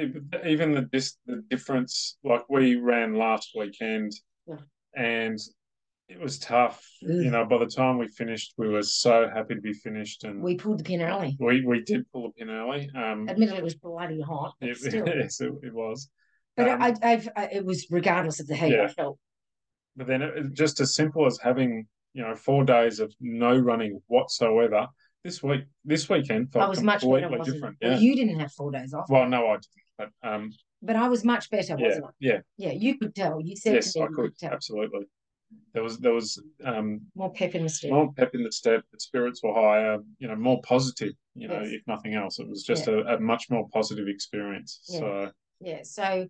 [0.47, 4.13] even the dis the difference, like we ran last weekend,
[4.47, 4.57] Yeah.
[4.95, 5.39] and
[6.09, 6.83] it was tough.
[7.03, 10.43] You know, by the time we finished, we were so happy to be finished, and
[10.43, 11.37] We pulled the pin early.
[11.39, 12.91] we, we did pull the pin early.
[12.95, 16.09] Um, Admittedly, it was bloody hot, it, yes, it, it was.
[16.57, 18.79] But Um, I, I've, I, it was regardless of the heat.
[18.79, 19.19] I felt
[19.97, 24.01] But then it, just as simple as having you know four days of no running
[24.07, 24.89] whatsoever.
[25.25, 27.53] This week, this weekend felt I was much completely better.
[27.53, 27.77] Different.
[27.81, 27.89] it?
[27.89, 29.65] Well, you didn't have four days off, Well, no, I didn't.
[29.99, 32.09] But um, but I was much better, yeah, wasn't I?
[32.21, 33.41] yeah, Yeah, you could tell.
[33.43, 34.53] You said yes, I could tell.
[34.53, 35.07] absolutely.
[35.73, 37.91] There was there was um More pep in the step.
[37.91, 38.83] more pep in the step.
[38.93, 39.99] The spirits were higher.
[40.19, 41.13] You know, more positive.
[41.35, 41.73] You know, Yes.
[41.73, 44.81] if nothing else, it was just a, a much more positive experience.
[44.89, 44.99] Yeah.
[44.99, 45.31] So
[45.61, 45.81] Yeah.
[45.85, 46.27] So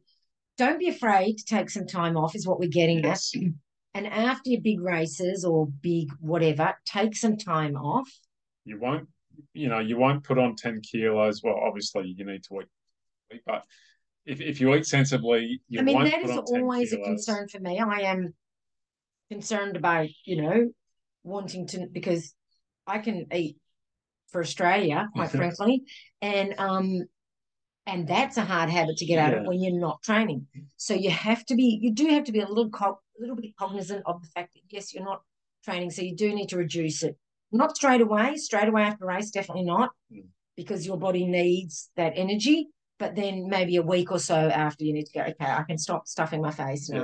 [0.57, 3.43] don't be afraid to take some time off, is what we're getting yes, at.
[3.95, 8.09] And after your big races or big whatever, take some time off.
[8.65, 9.09] you won't.
[9.55, 11.43] You know, you won't put on ten kilos.
[11.43, 13.65] Well, obviously, you need to eat, but
[14.27, 17.49] if if you eat sensibly, you I mean, that is on 10 always a concern
[17.49, 17.79] for me.
[17.81, 18.35] I am
[19.31, 20.71] concerned about, you know,
[21.25, 22.35] wanting to because
[22.87, 23.57] I can eat
[24.31, 25.83] for Australia, quite frankly,
[26.23, 27.03] and um,
[27.87, 30.47] and that's a hard habit to get out of when you're not training.
[30.77, 33.37] So you have to be, you do have to be a little co- a little
[33.37, 35.23] bit cognizant of the fact that yes, you're not
[35.65, 37.17] training, so you do need to reduce it.
[37.51, 40.27] Not straight away, straight away after race, definitely not, Mm.
[40.57, 42.69] because your body needs that energy.
[42.99, 45.21] But then maybe a week or so after, you need to go.
[45.21, 47.01] Okay, I can stop stuffing my face Yeah.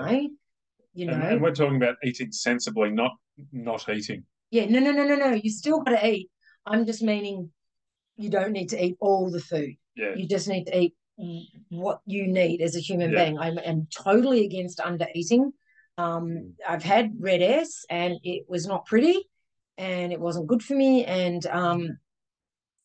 [0.95, 3.13] You know, And, and we're talking about eating sensibly, not
[3.53, 4.25] not eating.
[4.51, 5.33] yeah, no, no, no, no, no.
[5.33, 6.31] You still got to eat.
[6.65, 7.51] I'm just meaning
[8.17, 9.75] you don't need to eat all the food.
[9.97, 10.95] Yeah, You just need to eat
[11.69, 13.25] what you need as a human Yeah.
[13.25, 13.39] being.
[13.39, 15.53] I'm, I'm totally against under eating.
[15.99, 16.53] Um, Mm.
[16.69, 19.19] I've had RED-S and it was not pretty
[19.79, 21.05] and it wasn't good for me.
[21.05, 21.99] And, um,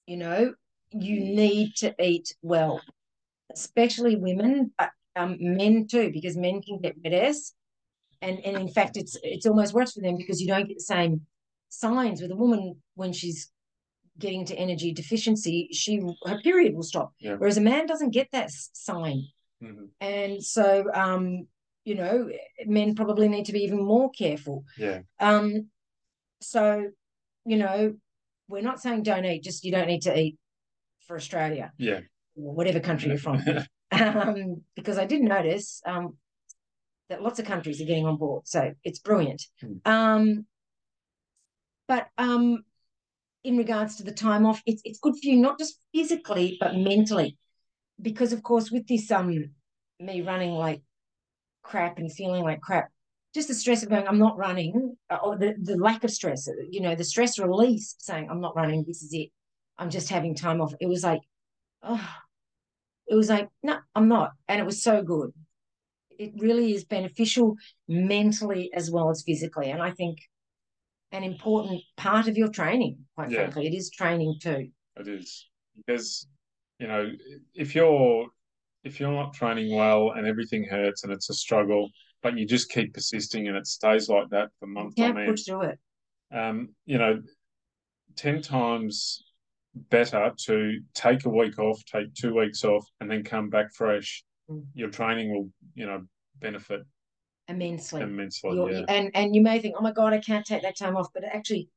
[0.07, 0.53] you know,
[0.91, 2.81] you need to eat well,
[3.53, 7.53] especially women, but um, men too, because men can get RED-S.
[8.21, 10.83] And, and in fact, it's it's almost worse for them because you don't get the
[10.83, 11.25] same
[11.69, 13.49] signs with a woman when she's
[14.17, 15.69] getting to energy deficiency.
[15.71, 17.35] She her period will stop, Yeah.
[17.35, 19.23] whereas a man doesn't get that sign.
[19.63, 19.89] Mhm.
[20.01, 21.47] And so, um,
[21.85, 22.29] you know,
[22.65, 24.65] men probably need to be even more careful.
[24.77, 25.69] yeah, Um,
[26.41, 26.91] so,
[27.45, 27.95] you know,
[28.49, 30.37] we're not saying don't eat, just you don't need to eat
[31.07, 32.01] for Australia yeah.
[32.35, 33.41] or whatever country you're from.
[33.91, 36.17] um, because I did notice um,
[37.09, 39.43] that lots of countries are getting on board, so it's brilliant.
[39.63, 39.87] Mm.
[39.87, 40.45] Um,
[41.87, 42.63] but um,
[43.43, 46.75] in regards to the time off, it's it's good for you not just physically but
[46.75, 47.37] mentally,
[48.01, 49.51] because of course with this um
[49.99, 50.81] me running like
[51.63, 52.89] crap and feeling like crap,
[53.33, 56.47] just the stress of going I'm not running uh, or the the lack of stress,
[56.47, 59.29] uh, you know, the stress release saying I'm not running, this is it,
[59.77, 60.73] I'm just having time off.
[60.79, 61.21] It was like,
[61.81, 62.09] oh,
[63.07, 65.33] it was like no, I'm not, and it was so good.
[66.19, 67.55] It really is beneficial
[67.87, 70.19] mentally as well as physically, and I think
[71.11, 73.05] an important part of your training.
[73.15, 73.39] Quite Yeah.
[73.39, 74.69] frankly, it is training too.
[74.97, 76.27] It is because
[76.77, 77.11] you know
[77.55, 78.27] if you're
[78.83, 81.89] if you're not training well and everything hurts and it's a struggle,
[82.21, 85.31] but you just keep persisting and it stays like that for months can't on end,
[85.31, 85.79] push through it.
[86.31, 87.21] um, you know,
[88.17, 89.23] ten times
[89.73, 94.23] better to take a week off, take two weeks off, and then come back fresh.
[94.49, 94.65] Mm.
[94.73, 96.05] Your training will, you know,
[96.39, 96.81] benefit
[97.47, 98.01] immensely.
[98.01, 98.51] immensely.
[98.53, 100.95] You're- yeah, and and you may think, oh my god, I can't take that time
[100.97, 101.69] off, but actually,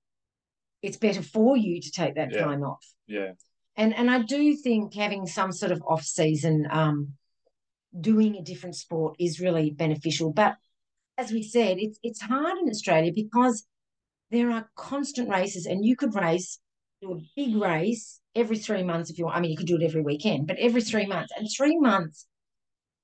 [0.82, 2.44] it's better for you to take that Yeah.
[2.44, 2.84] time off.
[3.06, 3.32] yeah,
[3.76, 7.14] And and I do think having some sort of off season, um,
[7.98, 10.32] doing a different sport is really beneficial.
[10.32, 10.56] But
[11.16, 13.66] as we said, it's it's hard in Australia because
[14.30, 16.58] there are constant races, and you could race
[17.00, 19.36] do a big race every three months if you want.
[19.36, 22.26] I mean, you could do it every weekend, but every three months, and three months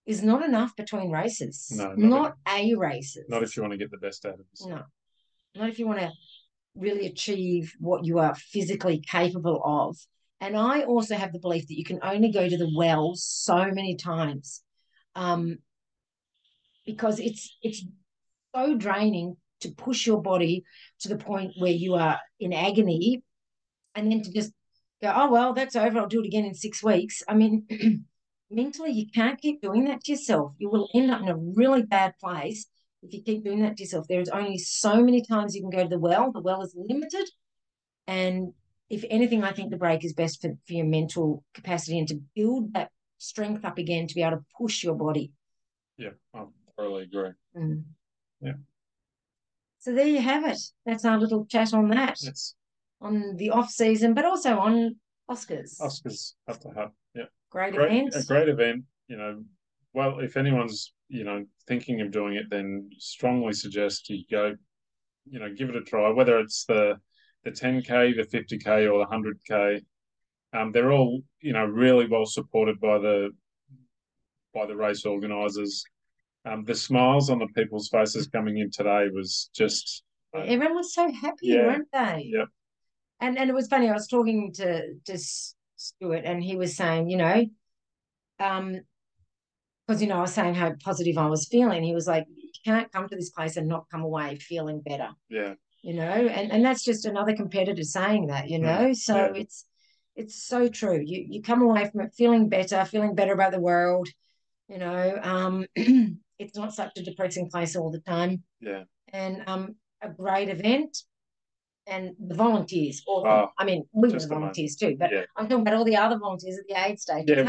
[0.09, 1.71] is not enough between races.
[1.71, 3.27] No, not not a races.
[3.29, 4.47] not if you want to get the best out of it.
[4.67, 4.83] No,
[5.55, 6.11] not if you want to
[6.75, 9.97] really achieve what you are physically capable of.
[10.41, 13.71] And I also have the belief that you can only go to the well so
[13.71, 14.63] many times,
[15.15, 15.59] um,
[16.87, 17.85] because it's it's
[18.55, 20.65] so draining to push your body
[21.01, 23.23] to the point where you are in agony,
[23.95, 24.53] and then to just
[25.03, 25.99] go, oh well, that's over.
[25.99, 27.23] I'll do it again in six weeks.
[27.29, 27.67] I mean,
[28.51, 30.53] mentally, you can't keep doing that to yourself.
[30.59, 32.67] You will end up in a really bad place
[33.03, 34.07] if you keep doing that to yourself.
[34.09, 36.33] There's only so many times you can go to the well.
[36.33, 37.29] The well is limited,
[38.07, 38.53] and
[38.91, 42.21] if anything, I think the break is best for, for your mental capacity and to
[42.35, 45.33] build that strength up again to be able to push your body.
[45.97, 46.45] Yeah, I
[46.77, 47.31] totally agree.
[47.57, 47.83] Mm.
[48.41, 48.53] Yeah.
[49.81, 50.59] So there you have it.
[50.87, 52.55] That's our little chat on that, It's
[53.01, 54.97] on the off season, but also on
[55.31, 55.81] Oscars.
[55.81, 56.93] Oscars Hut to Hut.
[57.15, 57.25] Yeah.
[57.51, 58.15] Great, Great, event.
[58.15, 58.85] a great event.
[59.09, 59.43] You know,
[59.95, 64.55] well, if anyone's you know thinking of doing it, then strongly suggest you go.
[65.31, 66.11] You know, give it a try.
[66.11, 66.99] Whether it's the
[67.45, 69.07] the 10k, the 50k, or the
[69.51, 69.81] 100k,
[70.53, 73.31] um, they're all you know really well supported by the
[74.55, 75.85] by the race organisers.
[76.45, 80.03] Um, the smiles on the people's faces coming in today was just
[80.35, 81.67] uh, Everyone was so happy, Yeah.
[81.67, 82.31] weren't they?
[82.33, 82.49] Yep.
[83.21, 83.89] And and it was funny.
[83.89, 85.19] I was talking to to
[85.79, 87.47] S- Stuart, and he was saying, you know,
[88.41, 88.81] um,
[89.87, 91.83] because you know I was saying how positive I was feeling.
[91.83, 95.11] He was like, you can't come to this place and not come away feeling better.
[95.29, 99.15] yeah you know and and that's just another competitor saying that you Mm, know so
[99.17, 99.33] yeah.
[99.43, 99.65] it's
[100.17, 103.61] it's so true you you come away from it feeling better feeling better about the
[103.61, 104.09] world
[104.69, 105.65] you know um
[106.43, 110.93] it's not such a depressing place all the time yeah and um a great event
[111.89, 115.25] and the volunteers all Oh, i mean we were the volunteers too but yeah.
[115.37, 117.43] i'm talking about all the other volunteers at the aid station Yeah,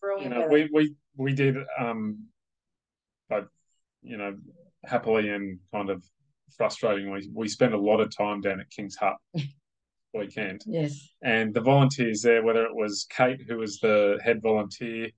[0.00, 2.26] but, You know, we we we did um,
[3.28, 3.48] but
[4.02, 4.36] you know,
[4.84, 6.04] happily and kind of
[6.60, 9.16] frustratingly, we spent a lot of time down at King's Hut
[10.14, 10.92] weekend, yes.
[11.22, 15.10] And the volunteers there, whether it was Kate who was the head volunteer,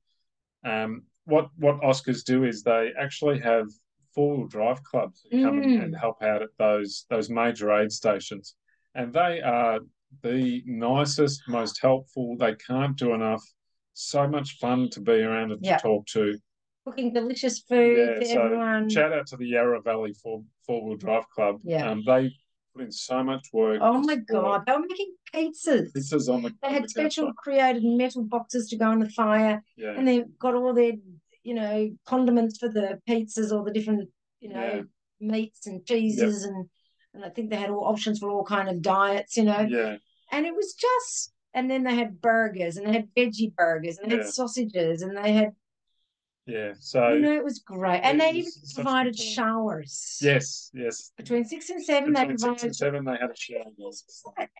[0.64, 3.66] um, what what Oscars do is they actually have
[4.14, 5.82] four wheel drive clubs that come Mm.
[5.84, 8.54] and help out at those those major aid stations,
[8.98, 9.78] and they are
[10.22, 12.36] the nicest, most helpful.
[12.38, 13.42] They can't do enough.
[13.94, 15.76] So much fun to be around and Yeah.
[15.78, 16.38] to talk to.
[16.86, 20.84] cooking delicious food Yeah, for so everyone Shout out to the Yarra Valley Four Four
[20.86, 21.60] Wheel Drive Club.
[21.62, 21.90] Yeah.
[21.90, 22.30] um, they
[22.74, 23.80] put in so much work.
[23.82, 27.26] oh my god they were making pizzas Pizzas on the They on had the special
[27.26, 27.36] campsite.
[27.44, 30.92] created metal boxes to go in the fire, Yeah, and they've got all their,
[31.42, 34.08] you know, condiments for the pizzas, all the different,
[34.40, 34.82] you know, Yeah.
[35.20, 36.70] meats and cheeses, and
[37.18, 39.96] and I think they had all options for all kind of diets, you know, yeah,
[40.32, 41.32] and it was just.
[41.54, 44.22] And then they had burgers, and they had veggie burgers, and they Yeah.
[44.24, 45.52] had sausages, and they had,
[46.46, 46.74] yeah.
[46.78, 48.00] So you know, it was great.
[48.04, 50.18] And they even provided showers.
[50.22, 51.10] yes, yes.
[51.16, 53.64] Between six and seven, they Between six and seven, they had a shower.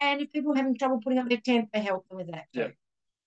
[0.01, 2.47] And if people were having trouble putting up their tent, they helped them with that.
[2.53, 2.69] Yeah.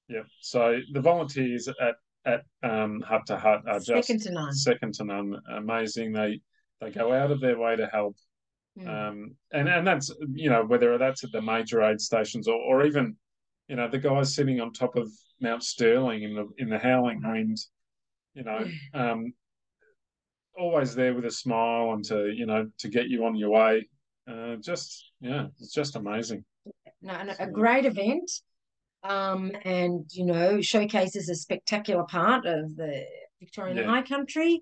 [0.08, 0.24] Yeah.
[0.42, 4.54] So the volunteers at at um, Hut to Hut are just Second to none.
[4.54, 5.40] second to none.
[5.50, 6.14] Amazing.
[6.14, 6.42] They
[6.82, 8.16] they go out of their way to help.
[8.80, 8.88] Mm.
[8.88, 12.86] Um, and and that's you know whether that's at the major aid stations or, or
[12.86, 13.18] even
[13.68, 15.10] you know the guys sitting on top of
[15.42, 17.58] Mount Stirling in the in the howling wind,
[18.34, 19.34] you know, um,
[20.58, 23.88] always there with a smile and to you know to get you on your way.
[24.30, 26.46] Uh, just yeah, it's just amazing.
[27.02, 28.32] no, no, a great event.
[29.04, 33.04] Um, and you know, showcases a spectacular part of the
[33.40, 33.88] Victorian Yeah.
[33.88, 34.62] High Country.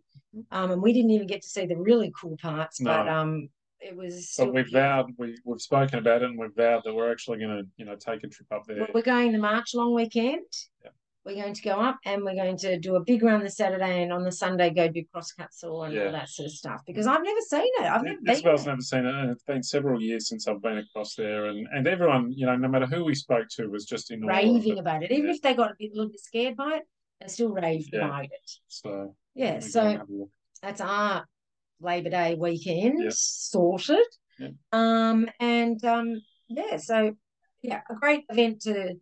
[0.51, 3.49] Um, and we didn't even get to see the really cool parts, but um,
[3.81, 4.33] it was.
[4.37, 7.57] But we've vowed we we've spoken about it and we've vowed that we're actually going
[7.57, 8.87] to you know take a trip up there.
[8.93, 10.45] We're- going the March long weekend.
[10.83, 10.91] Yeah.
[11.25, 14.03] We're going to go up and we're going to do a big run the Saturday
[14.03, 16.05] and on the Sunday go do cross cutsall and Yeah.
[16.05, 17.09] all that sort of stuff because mm.
[17.09, 17.83] I've never seen it.
[17.83, 18.33] I've never been.
[18.33, 21.67] Isabel's never seen it, and it's been several years since I've been across there, and
[21.71, 24.79] and everyone, you know, no matter who we spoke to, was just in raving it.
[24.79, 25.11] about it.
[25.11, 25.35] Even Yeah.
[25.35, 26.83] if they got a, bit, a little bit scared by it,
[27.21, 28.31] they still raved about it.
[28.67, 30.29] So Yeah, I'm gonna go so and have a look.
[30.61, 31.25] that's our
[31.81, 33.09] Labor Day weekend Yeah.
[33.11, 34.05] sorted.
[34.37, 34.49] Yeah.
[34.71, 37.13] Um, and um, yeah, so
[37.61, 38.95] yeah, a great event to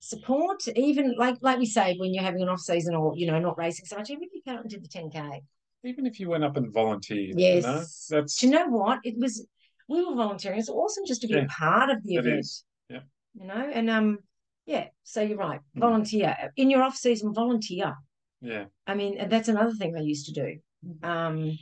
[0.00, 0.66] support.
[0.76, 3.58] Even like like we say, when you're having an off season or you know not
[3.58, 5.40] racing so much, even if you can't do the 10k.
[5.86, 7.78] Even if you went up and volunteered, Yes, you know,
[8.22, 9.00] that's Do you know what?
[9.04, 9.46] It was
[9.88, 10.58] we were volunteering.
[10.58, 12.38] It's awesome just to be Yeah, a part of the event.
[12.40, 12.64] is.
[12.88, 13.00] Yeah.
[13.34, 14.18] You know, and um,
[14.64, 14.86] yeah.
[15.02, 15.60] So you're right.
[15.76, 15.80] Mm.
[15.80, 17.34] Volunteer in your off season.
[17.34, 17.94] Volunteer.
[18.40, 20.58] yeah, I mean, that's another thing I used to do
[21.02, 21.58] um,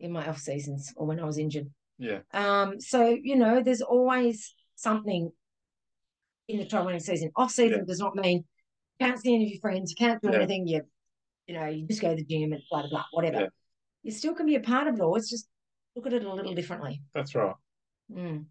[0.00, 1.70] in my off seasons or when I was injured.
[1.98, 5.30] yeah, Um, so you know, there's always something
[6.48, 7.30] in the trail running season.
[7.36, 7.84] Off season Yeah.
[7.86, 8.38] does not mean
[8.98, 10.36] you can't see any of your friends, you can't do Yeah.
[10.36, 10.66] anything.
[10.66, 10.82] You,
[11.46, 13.40] you know, you just go to the gym and blah blah blah, whatever.
[13.42, 13.48] Yeah.
[14.02, 15.14] You still can be a part of it all.
[15.16, 15.46] It's just
[15.94, 17.02] look at it a little differently.
[17.14, 17.54] that's right.
[18.10, 18.46] Mm.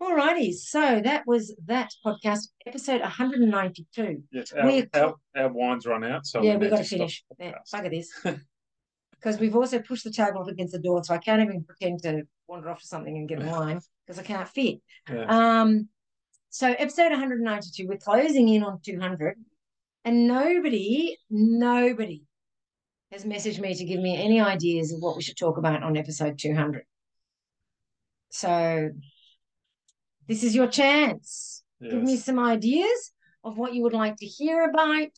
[0.00, 0.52] All righty.
[0.52, 4.24] So that was that podcast, episode 192.
[4.32, 7.22] Yes, our, We're our, our wine's run out, so yeah, we we've got to finish.
[7.38, 8.10] Yeah, bugger this.
[9.24, 12.02] Because we've also pushed the table up against the door, so I can't even pretend
[12.02, 14.80] to wander off to something and get a wine because I can't fit.
[15.10, 15.24] Yeah.
[15.28, 15.88] Um,
[16.50, 19.36] so episode 192, we're closing in on 200,
[20.04, 22.22] and nobody, nobody
[23.12, 25.96] has messaged me to give me any ideas of what we should talk about on
[25.96, 26.84] episode 200.
[28.28, 28.90] So
[30.28, 31.62] this is your chance.
[31.82, 33.12] Give me some ideas
[33.42, 35.12] of what you would like to hear about,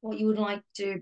[0.00, 1.00] what you would like to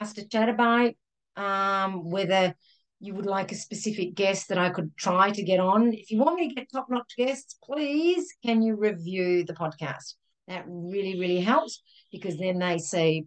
[0.00, 0.92] us to chat about,
[1.38, 2.54] um, whether
[3.00, 5.92] you would like a specific guest that I could try to get on.
[5.92, 10.14] If you want me to get top notch guests, please can you review the podcast?
[10.48, 13.26] That really, really helps because then they see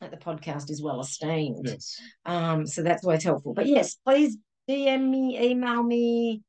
[0.00, 1.66] that the podcast is well esteemed.
[1.66, 1.98] Yes.
[2.26, 3.54] Um, so that's why it's helpful.
[3.54, 4.36] But yes, please
[4.68, 6.42] DM me, email me,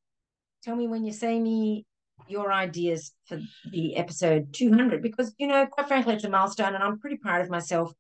[0.64, 1.86] tell me when you see me
[2.28, 3.40] your ideas for
[3.72, 7.42] the episode 200 because you know quite frankly it's a milestone and i'm pretty proud
[7.42, 7.94] of myself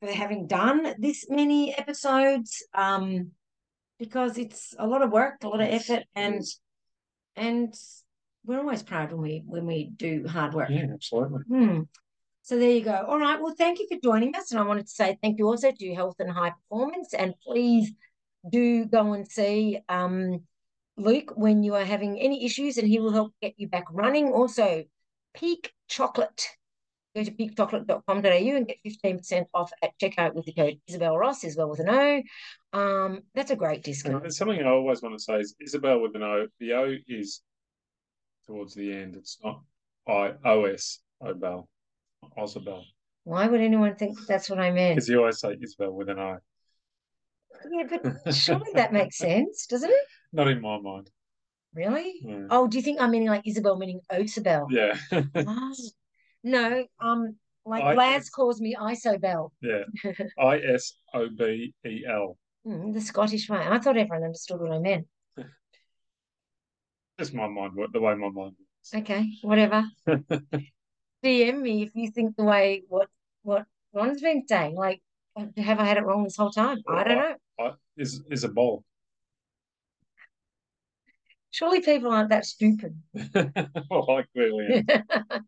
[0.00, 3.30] for having done this many episodes um
[3.98, 6.42] because it's a lot of work a lot of effort and
[7.36, 7.74] and
[8.44, 11.40] we're always proud when we when we do hard work Yeah, absolutely.
[11.48, 11.82] Hmm.
[12.42, 13.04] So there you go.
[13.06, 13.38] All right.
[13.38, 14.50] Well, thank you for joining us.
[14.50, 17.12] And I wanted to say thank you also to Health and High Performance.
[17.12, 17.92] And please
[18.50, 20.44] do go and see um,
[20.96, 24.32] Luke when you are having any issues, and he will help get you back running.
[24.32, 24.84] Also,
[25.34, 26.46] Peak Chocolate.
[27.16, 31.70] Go to peakchocolate.com.au and get 15% off at checkout with the code Isabel Ross, Isabel
[31.70, 32.22] with an O.
[32.78, 34.22] Um, that's a great discount.
[34.22, 36.46] there's something I always want to say is Isabel with an O.
[36.60, 37.42] The O is
[38.46, 39.16] towards the end.
[39.16, 39.62] It's not
[40.06, 41.66] I O S Obel,
[42.36, 42.82] Osabel.
[43.24, 44.96] Why would anyone think that's what I meant?
[44.96, 46.38] Because you always say Isabel with an O.
[47.70, 50.04] Yeah, but surely that makes sense, doesn't it?
[50.32, 51.10] Not in my mind.
[51.74, 52.14] Really?
[52.22, 52.46] Yeah.
[52.50, 54.66] Oh, do you think I'm meaning like Isabel meaning Osabel?
[54.70, 54.96] Yeah.
[55.12, 55.74] Oh,
[56.48, 59.84] no, um, like I- Laz calls me Isobel, yeah.
[60.38, 62.36] I S O B E L.
[62.64, 63.58] Hmm, the Scottish way.
[63.58, 65.06] I thought everyone understood what I meant.
[67.18, 68.94] Just my mind, work- the way my mind works.
[68.94, 69.84] Okay, whatever.
[71.24, 73.08] DM me if you think the way what
[73.42, 74.76] what Ron's been saying.
[74.76, 75.00] Like,
[75.36, 76.78] have I had it wrong this whole time?
[76.88, 77.34] I don't know.
[77.60, 78.84] I, is is a ball.
[81.50, 83.00] Surely people aren't that stupid.
[83.90, 85.46] well, I clearly am.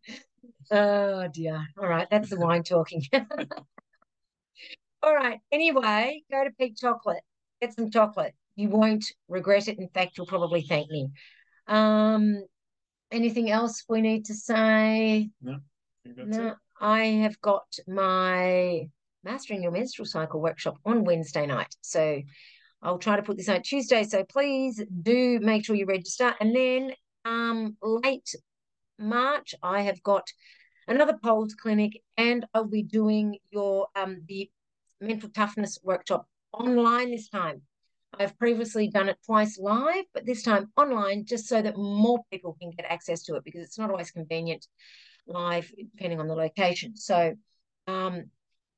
[0.69, 1.65] Oh dear.
[1.77, 3.03] All right, that's the wine talking.
[5.03, 5.39] All right.
[5.51, 7.23] Anyway, go to Peak Chocolate.
[7.59, 8.35] Get some chocolate.
[8.55, 9.79] You won't regret it.
[9.79, 11.09] In fact, you'll probably thank me.
[11.67, 12.43] Um,
[13.11, 15.29] anything else we need to say?
[15.45, 15.57] I
[16.03, 16.53] think that's No, it.
[16.79, 18.87] I have got my
[19.23, 21.75] Mastering Your Menstrual Cycle workshop on Wednesday night.
[21.81, 22.21] So
[22.81, 24.03] I'll try to put this out Tuesday.
[24.03, 26.33] So please do make sure you register.
[26.39, 26.93] And then
[27.23, 28.33] um late
[29.01, 30.27] March, I have got
[30.87, 34.49] another poles clinic and I'll be doing your um the
[34.99, 37.61] mental toughness workshop online this time.
[38.19, 42.57] I've previously done it twice live, but this time online, just so that more people
[42.59, 44.67] can get access to it because it's not always convenient
[45.27, 46.95] live, depending on the location.
[46.95, 47.35] So
[47.87, 48.25] um,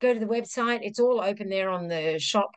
[0.00, 0.80] go to the website.
[0.82, 2.52] It's all open there on the shop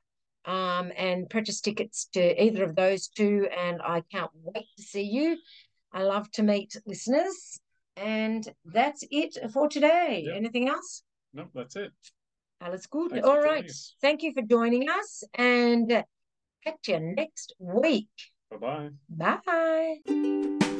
[0.45, 3.47] um, and purchase tickets to either of those two.
[3.57, 5.37] And I can't wait to see you.
[5.97, 7.59] I love to meet listeners.
[7.95, 10.23] And that's it for today.
[10.27, 10.35] Yep.
[10.35, 11.01] Anything else?
[11.33, 11.91] No, that's it.
[12.61, 13.11] Alles good.
[13.11, 13.47] Thanks All joining
[13.99, 15.89] Thank you for joining us and
[16.63, 18.09] catch you next week.
[18.51, 19.39] Bye bye.
[19.45, 20.76] Bye.